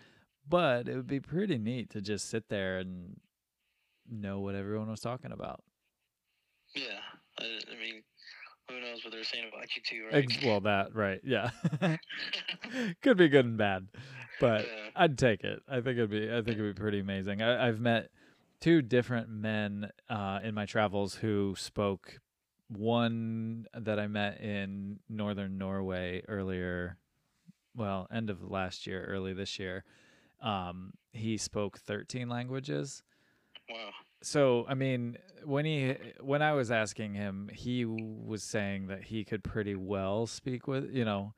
[0.49, 3.19] But it would be pretty neat to just sit there and
[4.09, 5.65] know what everyone was talking about.
[6.75, 7.01] Yeah,
[7.39, 8.03] I, I mean,
[8.69, 10.25] who knows what they're saying about you too, right?
[10.25, 11.51] Ex- well, that right, yeah,
[13.03, 13.87] could be good and bad,
[14.41, 14.91] but Yeah.
[14.97, 15.63] I'd take it.
[15.69, 16.29] I think it'd be.
[16.31, 17.43] I think it'd be pretty amazing.
[17.43, 18.11] I, I've met
[18.61, 22.19] two different men uh, in my travels who spoke.
[22.69, 26.99] One that I met in northern Norway earlier,
[27.77, 29.85] well, end of last year, early this year.
[30.41, 33.03] Um, he spoke thirteen languages.
[33.71, 33.91] wow.
[34.23, 39.25] So, I mean, when he when I was asking him, he was saying that he
[39.25, 41.35] could pretty well speak with, you know,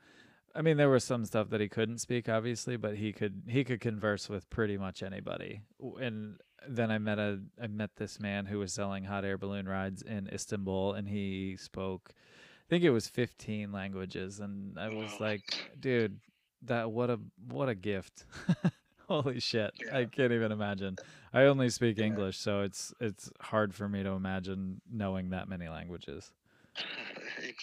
[0.54, 3.64] I mean, there was some stuff that he couldn't speak obviously, but he could he
[3.64, 5.60] could converse with pretty much anybody.
[6.00, 9.68] And then I met a I met this man who was selling hot air balloon
[9.68, 15.12] rides in Istanbul and he spoke I think it was 15 languages and I was
[15.20, 15.26] Wow.
[15.26, 15.42] like,
[15.80, 16.20] dude,
[16.62, 17.18] that what a
[17.48, 18.24] what a gift.
[19.08, 19.72] Holy shit.
[19.92, 20.96] I can't even imagine.
[21.32, 22.06] I only speak Yeah.
[22.06, 26.32] English, so it's it's hard for me to imagine knowing that many languages.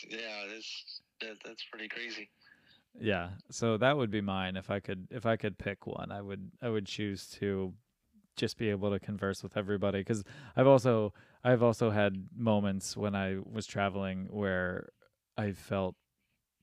[0.10, 2.30] Yeah, that's that, that's pretty crazy.
[3.00, 3.30] Yeah.
[3.52, 6.12] So that would be mine if I could if I could pick one.
[6.12, 7.74] I would I would choose to
[8.36, 10.24] just be able to converse with everybody cuz
[10.56, 11.14] I've also
[11.44, 14.90] I've also had moments when I was traveling where
[15.38, 15.96] I felt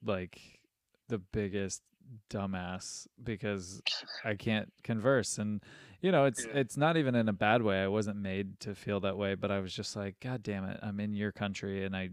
[0.02, 0.60] like
[1.08, 1.82] the biggest
[2.30, 3.82] dumbass because
[4.24, 5.62] I can't converse and
[6.00, 6.60] you know it's Yeah.
[6.60, 7.82] it's not even in a bad way.
[7.82, 10.78] I wasn't made to feel that way, but I was just like god damn it.
[10.82, 12.10] I'm in your country and I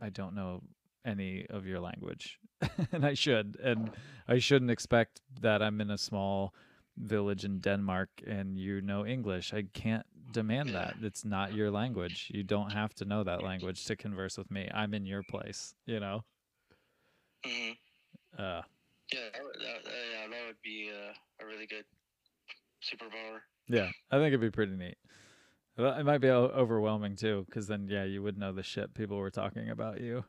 [0.00, 0.62] I don't know
[1.04, 2.38] any of your language.
[2.92, 3.90] and I should and
[4.28, 6.54] I shouldn't expect that I'm in a small
[6.98, 9.54] village in Denmark and you know English.
[9.54, 10.94] I can't demand that.
[11.02, 12.30] It's not your language.
[12.34, 14.68] You don't have to know that language to converse with me.
[14.74, 16.24] I'm in your place, you know.
[17.44, 17.72] hmm
[18.38, 18.62] Uh
[19.12, 21.84] Yeah, that would, that, yeah, that would be uh, a really good
[22.82, 23.40] superpower.
[23.68, 24.96] Yeah, I think it'd be pretty neat.
[25.78, 29.30] It might be overwhelming too, because then yeah, you would know the shit people were
[29.30, 30.24] talking about you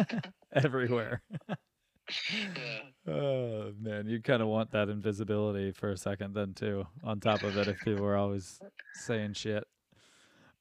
[0.52, 1.22] everywhere.
[1.28, 2.78] Yeah.
[3.04, 6.86] Oh man, you kind of want that invisibility for a second, then too.
[7.02, 8.60] On top of it, if people were always
[8.94, 9.64] saying shit.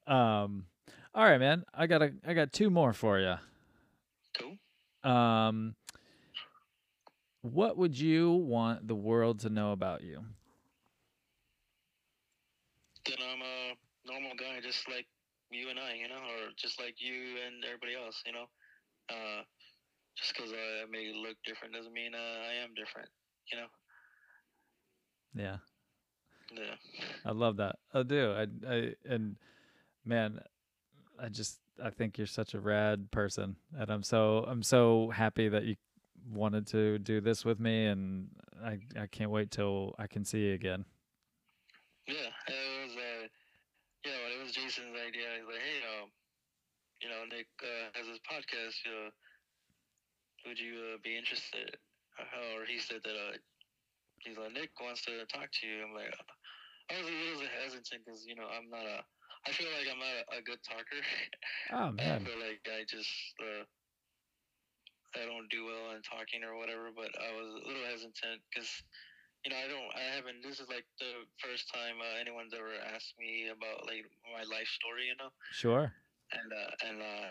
[0.08, 0.66] Um,
[1.14, 1.64] all right, man.
[1.72, 3.36] I got a, I got two more for you.
[4.40, 5.12] Cool.
[5.12, 5.76] Um,
[7.42, 10.24] what would you want the world to know about you?
[13.06, 15.08] Then I'm a normal guy, just like
[15.50, 18.46] you and I, you know, or just like you and everybody else, you know.
[19.10, 19.44] Uh,
[20.16, 23.10] just because I may look different doesn't mean uh, I am different,
[23.52, 23.68] you know.
[25.34, 25.58] Yeah.
[26.54, 26.76] Yeah.
[27.26, 27.78] I love that.
[27.94, 28.34] I do.
[28.34, 29.36] I, I and
[30.06, 30.42] man,
[31.20, 35.48] I just I think you're such a rad person, and I'm so I'm so happy
[35.50, 35.76] that you
[36.32, 38.30] wanted to do this with me, and
[38.64, 40.86] I I can't wait till I can see you again.
[42.08, 43.28] Yeah, it was uh,
[44.06, 45.38] yeah, well, it was Jason's idea.
[45.38, 46.10] He's like, hey, um,
[47.02, 48.82] you know, Nick uh, has this podcast.
[48.86, 49.10] Uh,
[50.46, 51.78] would you uh, be interested?
[52.18, 53.38] Uh, or he said that uh,
[54.20, 55.86] he's like, Nick wants to talk to you.
[55.86, 56.10] I'm like,
[56.90, 59.06] I was a little hesitant because you know I'm not a.
[59.48, 61.02] I feel like I'm not a, a good talker.
[61.74, 62.22] Oh man.
[62.22, 63.64] I feel like I just uh,
[65.16, 66.90] I don't do well in talking or whatever.
[66.96, 68.70] But I was a little hesitant because
[69.44, 70.44] you know I don't I haven't.
[70.44, 74.70] This is like the first time uh, anyone's ever asked me about like my life
[74.72, 75.08] story.
[75.12, 75.92] You know, sure.
[76.32, 77.30] and uh, and uh,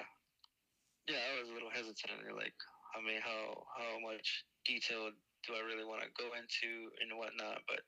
[1.08, 2.22] yeah, I was a little hesitant.
[2.36, 2.56] Like,
[2.96, 5.10] I mean, how how much detail
[5.46, 7.64] do I really want to go into and whatnot?
[7.66, 7.80] But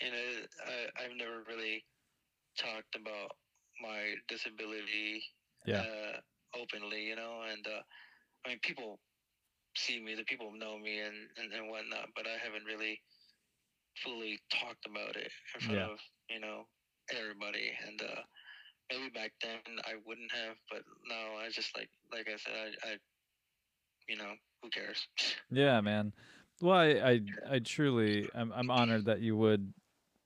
[0.00, 0.26] you know,
[0.66, 1.84] I I've never really
[2.58, 3.32] talked about
[3.80, 5.22] my disability
[5.66, 5.82] Yeah.
[5.82, 6.20] uh,
[6.54, 7.82] openly, you know, and uh,
[8.46, 9.00] I mean, people
[9.76, 13.00] see me, the people know me and, and, and whatnot, but I haven't really
[14.04, 15.86] fully talked about it in front Yeah.
[15.92, 15.98] of,
[16.30, 16.62] you know,
[17.10, 17.72] everybody.
[17.86, 18.22] And uh,
[18.90, 22.54] maybe back then I wouldn't have, but now I just like, like I said,
[22.84, 22.96] I, I
[24.08, 24.32] you know,
[24.62, 25.06] who cares?
[25.50, 26.12] Yeah, man.
[26.60, 27.20] Well, I, I,
[27.50, 29.72] I truly, I'm, I'm honored that you would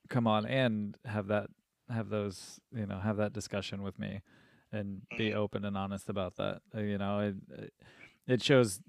[0.08, 1.48] come on and have that,
[1.90, 4.22] have those, you know, have that discussion with me,
[4.72, 5.36] and be Mhm.
[5.36, 6.62] open and honest about that.
[6.74, 7.74] Uh, You know, it, it-
[8.30, 8.80] it shows.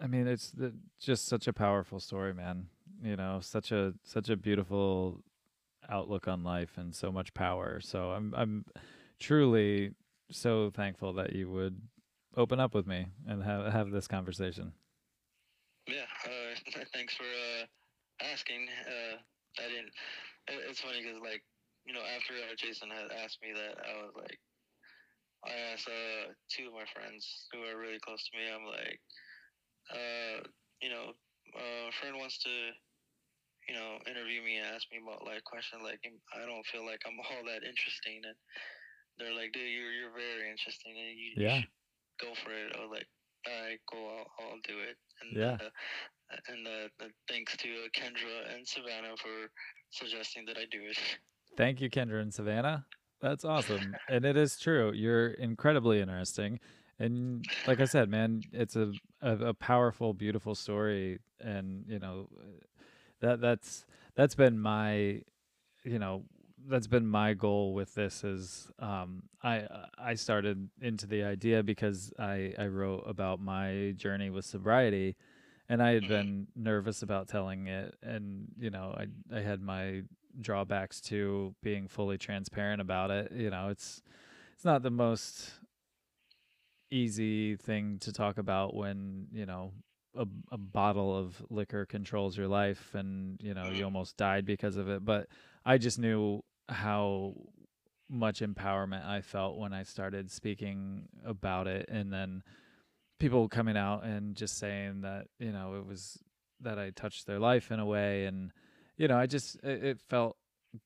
[0.00, 2.68] I mean, it's the, just such a powerful story, man.
[3.02, 5.22] You know, such a such a beautiful
[5.88, 7.80] outlook on life and so much power.
[7.80, 8.64] So I'm I'm
[9.18, 9.92] truly
[10.30, 11.80] so thankful that you would
[12.36, 14.72] open up with me and have have this conversation.
[15.86, 17.64] Yeah, uh, thanks for uh,
[18.32, 18.66] asking.
[18.86, 19.16] Uh,
[19.62, 19.92] I didn't.
[20.48, 21.42] it- It's funny because like
[21.86, 24.38] you know after uh, Jason had asked me that, I was like,
[25.46, 28.44] I asked uh, two of my friends who are really close to me.
[28.50, 29.00] I'm like,
[29.92, 30.42] uh,
[30.82, 31.12] you know,
[31.56, 32.50] uh, a friend wants to,
[33.68, 35.82] you know, interview me and ask me about like questions.
[35.84, 36.00] Like
[36.34, 38.36] I don't feel like I'm all that interesting, and
[39.18, 41.62] they're like, dude, you're you're very interesting, and you, Yeah.
[42.20, 42.72] go for it.
[42.76, 43.08] I was like,
[43.46, 44.96] all right, cool, I'll, I'll do it.
[45.22, 45.56] And Yeah.
[45.60, 45.70] uh,
[46.48, 49.50] and uh, uh, thanks to uh, Kendra and Savannah for
[49.90, 50.98] suggesting that I do it.
[51.56, 52.86] Thank you, Kendra and Savannah.
[53.20, 53.98] That's awesome.
[54.08, 54.92] and it is true.
[54.92, 56.60] You're incredibly interesting.
[56.98, 61.18] And like I said, man, it's a, a, a powerful, beautiful story.
[61.40, 62.28] And, you know,
[63.20, 65.22] that that's that's been my
[65.84, 66.24] you know,
[66.68, 69.66] that's been my goal with this is um I
[69.98, 75.16] I started into the idea because I I wrote about my journey with sobriety
[75.68, 76.08] and I had Mhm.
[76.08, 80.02] been nervous about telling it and you know I I had my
[80.40, 84.02] drawbacks to being fully transparent about it you know it's
[84.54, 85.52] it's not the most
[86.90, 89.72] easy thing to talk about when you know
[90.16, 93.84] a, a bottle of liquor controls your life and you know you Mhm.
[93.84, 95.28] almost died because of it but
[95.66, 97.34] i just knew how
[98.08, 102.42] much empowerment i felt when i started speaking about it and then
[103.20, 106.18] people coming out and just saying that you know it was
[106.60, 108.50] that i touched their life in a way and
[108.98, 110.36] you know i just it, it felt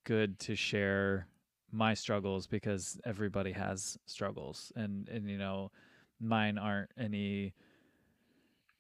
[0.05, 1.27] good to share
[1.73, 5.73] my struggles because everybody has struggles and and you know
[6.21, 7.53] mine aren't any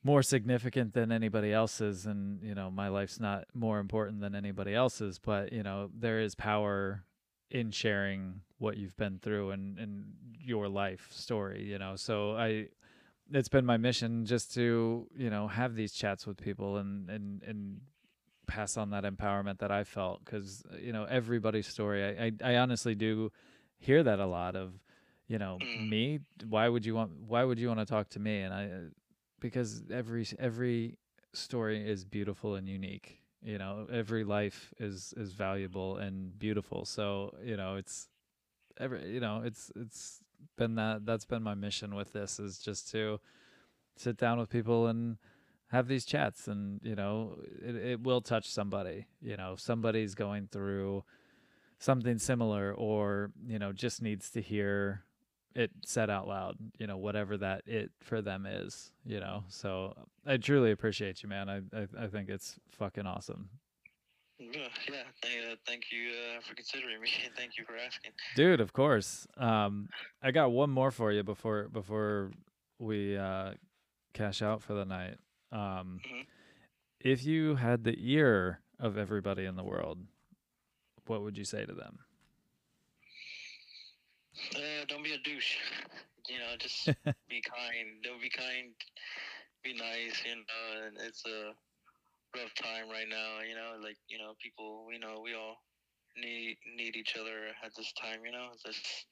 [0.04, 4.74] more significant than anybody else's and you know my life's not more important than anybody
[4.74, 7.02] else's but you know there is power
[7.50, 10.04] in sharing what you've been through and and
[10.40, 12.66] your life story you know so i
[13.32, 17.42] it's been my mission just to you know have these chats with people and and
[17.44, 17.80] and
[18.47, 22.56] pass on that empowerment that i felt because you know everybody's story I, I i
[22.56, 23.31] honestly do
[23.78, 24.73] hear that a lot of
[25.28, 25.89] you know Mm.
[25.89, 28.64] me why would you want why would you want to talk to me and i
[28.66, 28.69] uh,
[29.40, 30.98] because every every
[31.32, 37.32] story is beautiful and unique you know every life is is valuable and beautiful so
[37.43, 38.09] you know it's
[38.78, 40.20] every you know it's it's
[40.56, 43.19] been that that's been my mission with this is just to
[43.97, 45.16] sit down with people and
[45.72, 47.34] have these chats and you know
[47.64, 51.02] it, it will touch somebody you know somebody's going through
[51.78, 55.02] something similar or you know just needs to hear
[55.54, 59.44] it said out loud you know whatever that it for them is you know.
[59.48, 59.94] So
[60.26, 61.48] i truly appreciate you man.
[61.48, 63.48] I i, I think it's fucking awesome.
[64.38, 65.02] Yeah, yeah.
[65.66, 68.12] Thank, uh, you uh, for considering me, thank you for asking.
[68.36, 69.26] dude of course.
[69.38, 69.88] Um
[70.22, 72.30] i got one more for you before before
[72.78, 73.52] we uh
[74.12, 75.16] cash out for the night
[75.52, 76.26] um Mhm.
[77.00, 80.00] if you had the ear of everybody in the world
[81.06, 82.00] what would you say to them
[84.56, 85.56] Uh, don't be a douche.
[86.28, 86.88] You know, just
[87.28, 88.02] be kind.
[88.02, 88.74] Don't be kind.
[89.62, 90.24] Be nice.
[90.24, 91.52] You know, and it's a
[92.36, 93.40] rough time right now.
[93.46, 94.88] You know, like you know, people.
[94.92, 95.56] You know, we all
[96.16, 98.24] need need each other at this time.
[98.24, 99.06] You know, just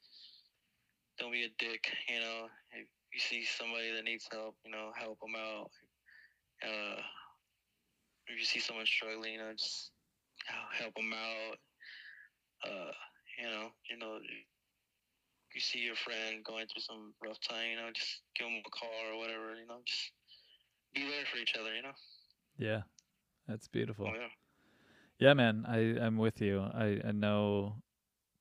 [1.18, 1.90] don't be a dick.
[2.08, 5.70] You know, if you see somebody that needs help, you know, help them out.
[6.62, 7.00] Uh,
[8.26, 9.90] if you see someone struggling, you know, just
[10.78, 11.56] help them out.
[12.64, 12.92] Uh,
[13.38, 14.18] you know, you know,
[15.54, 18.70] you see your friend going through some rough time, you know, just give them a
[18.70, 20.12] call or whatever, you know, just
[20.94, 21.92] be there for each other, you know.
[22.58, 22.82] yeah
[23.48, 24.28] that's beautiful Oh, yeah.
[25.18, 26.60] Yeah, man, I I'm with you.
[26.60, 27.82] I I know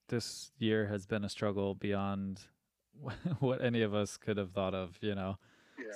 [0.07, 2.41] this year has been a struggle beyond
[3.39, 5.37] what any of us could have thought of, you know.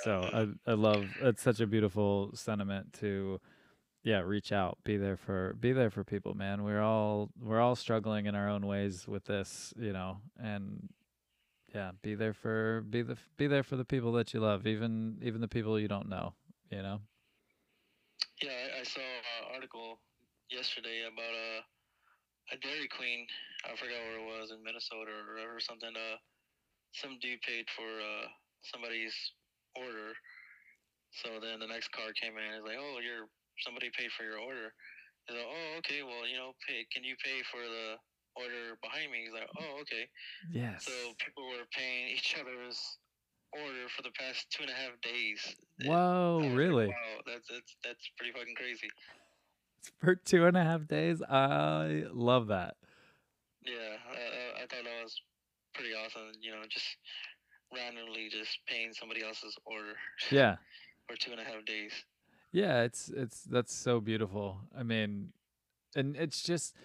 [0.02, 0.30] So
[0.65, 3.40] I I love it's such a beautiful sentiment to
[4.03, 6.64] yeah, reach out, be there for be there for people, man.
[6.64, 10.90] We're all we're all struggling in our own ways with this, you know, and
[11.74, 15.20] yeah, be there for be the be there for the people that you love, even
[15.22, 16.34] even the people you don't know,
[16.70, 16.99] you know.
[18.41, 19.99] Yeah, I, I saw an article
[20.49, 23.26] yesterday about a a Dairy Queen.
[23.64, 25.95] I forgot where it was in Minnesota or, or something.
[25.95, 26.18] Uh,
[26.91, 28.28] some dude paid for uh
[28.61, 29.15] somebody's
[29.75, 30.13] order.
[31.23, 32.57] So then the next car came in.
[32.57, 33.29] It's like, oh, you're
[33.61, 34.73] somebody paid for your order.
[35.27, 36.01] He's like, oh, okay.
[36.01, 36.85] Well, you know, pay.
[36.91, 37.95] Can you pay for the
[38.35, 39.29] order behind me?
[39.29, 40.09] He's like, oh, okay.
[40.51, 40.85] Yes.
[40.89, 42.81] So people were paying each other's
[43.53, 45.41] order for the past two and a half days.
[45.85, 46.87] Whoa, was really?
[46.87, 48.89] Wow, that's that's that's pretty fucking crazy.
[49.99, 51.21] For two and a half days?
[51.21, 52.75] I love that.
[53.65, 55.15] Yeah, I, I- I thought that was
[55.73, 56.31] pretty awesome.
[56.41, 56.85] You know, just
[57.73, 59.93] randomly just paying somebody else's order
[60.31, 60.57] Yeah.
[61.07, 61.91] for two and a half days.
[62.51, 64.59] Yeah, it's it's that's so beautiful.
[64.77, 65.29] I mean,
[65.95, 66.75] and it's just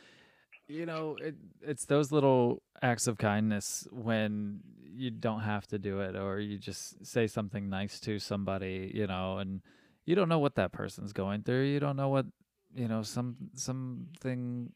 [0.67, 6.01] you know, it it's those little acts of kindness when you don't have to do
[6.01, 9.63] it or you just say something nice to somebody, you know, and
[10.07, 11.65] you don't know what that person's going through.
[11.65, 12.27] You don't know what,
[12.75, 14.73] you know, some something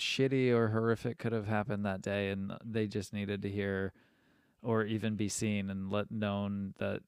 [0.00, 3.92] shitty or horrific could have happened that day and they just needed to hear
[4.64, 7.00] or even be seen and let known that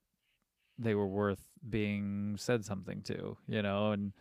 [0.79, 4.13] they were worth being said something to, you know, and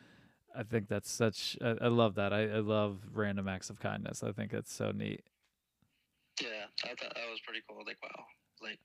[0.55, 2.31] I think that's such I, I love that.
[2.31, 4.23] I, I love random acts of kindness.
[4.23, 5.23] I think it's so neat.
[6.41, 7.83] Yeah, I thought that was pretty cool.
[7.85, 8.25] Like, wow,
[8.61, 8.79] like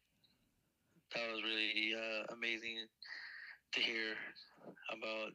[1.15, 2.87] that was really uh, amazing
[3.73, 4.15] to hear
[4.93, 5.33] about.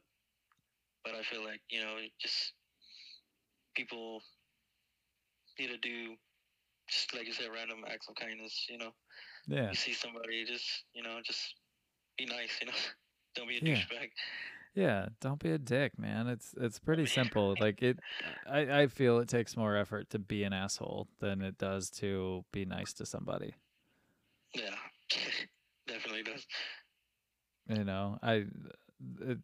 [1.04, 2.52] But I feel like you know, just
[3.74, 4.20] people
[5.58, 6.16] need to do,
[6.88, 8.66] just like you said, random acts of kindness.
[8.68, 8.90] You know,
[9.46, 9.70] Yeah.
[9.70, 11.54] you see somebody, just you know, just
[12.18, 12.58] be nice.
[12.60, 12.72] You know,
[13.34, 13.74] don't be a Yeah.
[13.74, 14.08] douchebag.
[14.74, 16.26] Yeah, don't be a dick, man.
[16.26, 17.56] It's it's pretty simple.
[17.58, 17.98] Like it
[18.46, 22.44] I, I feel it takes more effort to be an asshole than it does to
[22.52, 23.54] be nice to somebody.
[24.54, 24.74] Yeah,
[25.88, 26.46] definitely does.
[27.68, 28.44] You know, I
[29.20, 29.38] it,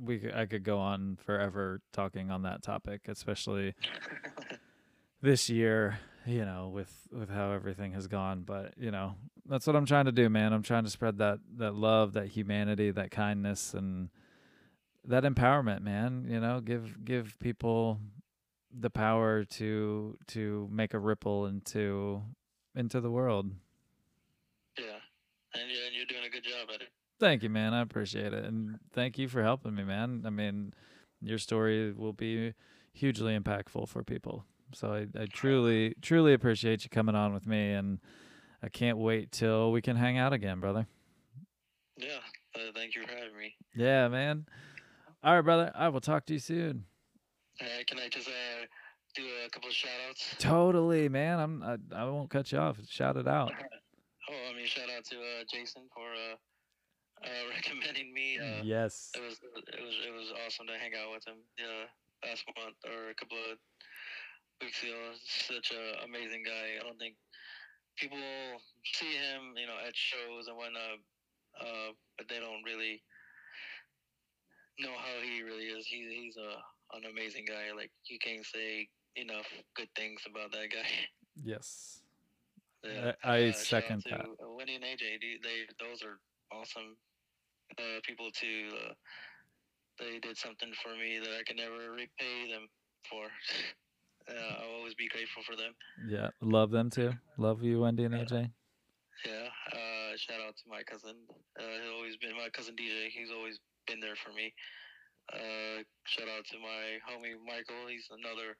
[0.00, 3.74] we I could go on forever talking on that topic, especially
[5.22, 9.14] this year, you know, with with how everything has gone, but you know,
[9.48, 10.52] that's what I'm trying to do, man.
[10.52, 14.10] I'm trying to spread that that love, that humanity, that kindness and
[15.04, 18.00] that empowerment, man, you know, give give people
[18.78, 22.22] the power to to make a ripple into
[22.74, 23.50] into the world.
[24.78, 24.84] Yeah,
[25.54, 26.88] and you're, and you're doing a good job at it.
[27.18, 27.72] Thank you, man.
[27.72, 28.44] I appreciate it.
[28.44, 30.24] And thank you for helping me, man.
[30.26, 30.74] I mean,
[31.22, 32.52] your story will be
[32.92, 34.44] hugely impactful for people.
[34.72, 37.72] So I, I truly, truly appreciate you coming on with me.
[37.72, 37.98] And
[38.62, 40.86] I can't wait till we can hang out again, brother.
[41.96, 42.18] Yeah,
[42.54, 43.54] uh, thank you for having me.
[43.74, 44.46] Yeah, man.
[45.22, 45.72] All right, brother.
[45.74, 46.84] I will talk to you soon.
[47.60, 48.66] Uh, can I just uh,
[49.14, 50.34] do a couple of shout outs?
[50.38, 51.38] Totally, man.
[51.38, 52.78] I'm, I, I won't cut you off.
[52.88, 53.52] Shout it out.
[54.28, 56.34] Oh, I mean, shout out to uh, Jason for uh,
[57.22, 58.38] uh, recommending me.
[58.42, 59.12] Uh, yes.
[59.14, 61.38] It was it was it was awesome to hang out with him.
[61.54, 61.86] Yeah,
[62.26, 63.54] last month or a couple of
[64.62, 65.12] ago.
[65.24, 66.80] Such a amazing guy.
[66.80, 67.16] I don't think
[67.96, 68.18] people
[68.84, 71.00] see him, you know, at shows and whatnot,
[71.60, 73.02] uh, but they don't really
[74.78, 75.86] know how he really is.
[75.86, 77.74] He, he's a an amazing guy.
[77.74, 80.88] Like you can't say enough good things about that guy.
[81.44, 82.00] Yes.
[82.82, 84.20] Yeah, I- I out second that.
[84.24, 86.18] uh, Wendy and AJ, they, they those are
[86.50, 86.96] awesome
[87.78, 88.70] uh, people too.
[88.72, 88.94] Uh,
[89.98, 92.68] they did something for me that I can never repay them
[93.10, 93.26] for.
[94.28, 95.72] uh, I'll always be grateful for them.
[96.08, 96.30] Yeah.
[96.42, 97.12] Love them too.
[97.38, 98.50] Love you, Wendy and AJ.
[99.24, 99.48] Yeah.
[99.72, 101.16] Uh, shout out to my cousin.
[101.58, 103.08] Uh, he's always been my cousin DJ.
[103.10, 104.52] He's always been there for me.
[105.32, 107.86] Uh, shout out to my homie Michael.
[107.88, 108.54] He's another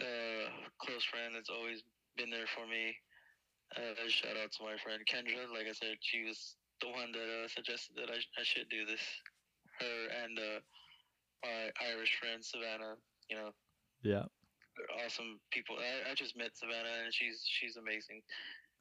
[0.00, 0.48] uh,
[0.80, 1.82] close friend that's always
[2.16, 2.96] been there for me.
[3.76, 5.48] Uh, shout out to my friend Kendra.
[5.52, 8.84] Like I said, she was the one that uh, suggested that I, I should do
[8.84, 9.00] this.
[9.80, 10.60] Her and uh,
[11.42, 12.96] my Irish friend Savannah.
[13.28, 13.50] You know,
[14.02, 14.24] Yeah.
[15.04, 15.76] Awesome people.
[15.78, 18.22] I, I just met Savannah and she's she's amazing.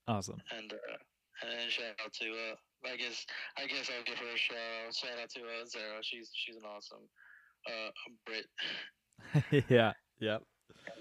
[0.07, 0.41] Awesome.
[0.55, 0.99] And uh,
[1.43, 2.55] and shout out to uh,
[2.85, 3.25] I guess
[3.57, 4.93] I guess I'll give her a shout out.
[4.93, 6.01] Shout out to uh, Zara.
[6.01, 7.05] She's she's an awesome
[7.67, 7.91] uh
[8.25, 8.47] Brit.
[9.69, 9.93] yeah.
[10.19, 10.41] Yep.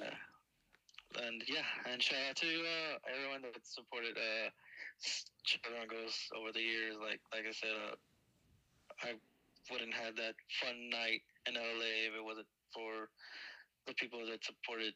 [0.00, 4.50] Uh, and yeah, and shout out to uh, everyone that supported uh
[5.44, 5.88] Children
[6.36, 6.96] over the years.
[7.00, 7.96] Like like I said, uh,
[9.00, 9.10] I
[9.72, 13.08] wouldn't have that fun night in LA if it wasn't for
[13.86, 14.94] the people that supported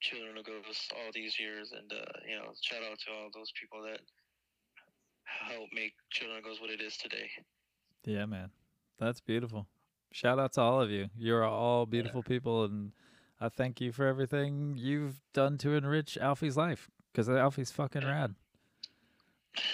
[0.00, 1.72] Children of Ghosts all these years.
[1.76, 4.00] And uh, you know, shout out to all those people that
[5.24, 7.30] helped make Children of Ghosts what it is today.
[8.04, 8.50] Yeah, man.
[8.98, 9.66] That's beautiful.
[10.12, 11.08] Shout out to all of you.
[11.16, 12.92] You're all beautiful people, and
[13.40, 18.34] I thank you for everything you've done to enrich Alfie's life because Alfie's fucking rad.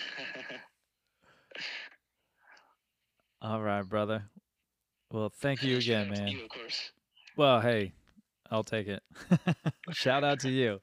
[3.43, 4.25] All right, brother.
[5.13, 6.29] Well, thank you again, man.
[6.29, 6.91] You, of course.
[7.37, 7.93] Well, hey,
[8.51, 9.03] I'll take it.
[9.93, 10.81] Shout out to you.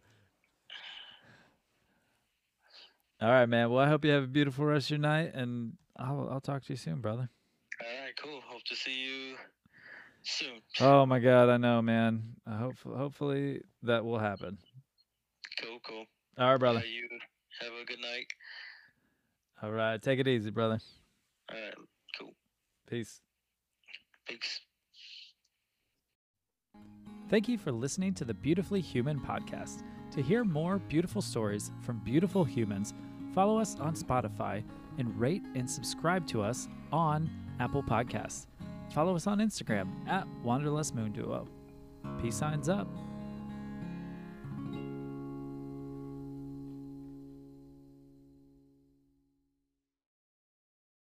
[3.21, 3.69] All right, man.
[3.69, 6.63] Well, I hope you have a beautiful rest of your night, and I'll I'll talk
[6.65, 7.29] to you soon, brother.
[7.81, 8.41] All right, cool.
[8.45, 9.35] Hope to see you
[10.23, 10.61] soon.
[10.81, 12.35] Oh my God, I know, man.
[12.45, 14.57] I hope hopefully that will happen.
[15.61, 16.05] Cool, cool.
[16.37, 16.79] All right, brother.
[16.79, 17.07] Uh, you
[17.61, 18.25] have a good night.
[19.61, 20.79] All right, take it easy, brother.
[21.49, 21.73] All right,
[22.19, 22.33] cool.
[22.89, 23.21] Peace.
[24.27, 24.59] Thanks.
[27.33, 29.81] Thank you for listening to the Beautifully Human podcast.
[30.11, 32.93] To hear more beautiful stories from beautiful humans,
[33.33, 34.63] follow us on Spotify
[34.99, 37.27] and rate and subscribe to us on
[37.59, 38.45] Apple Podcasts.
[38.93, 41.47] Follow us on Instagram at Wanderlust Moon Duo.
[42.21, 42.87] Peace signs up.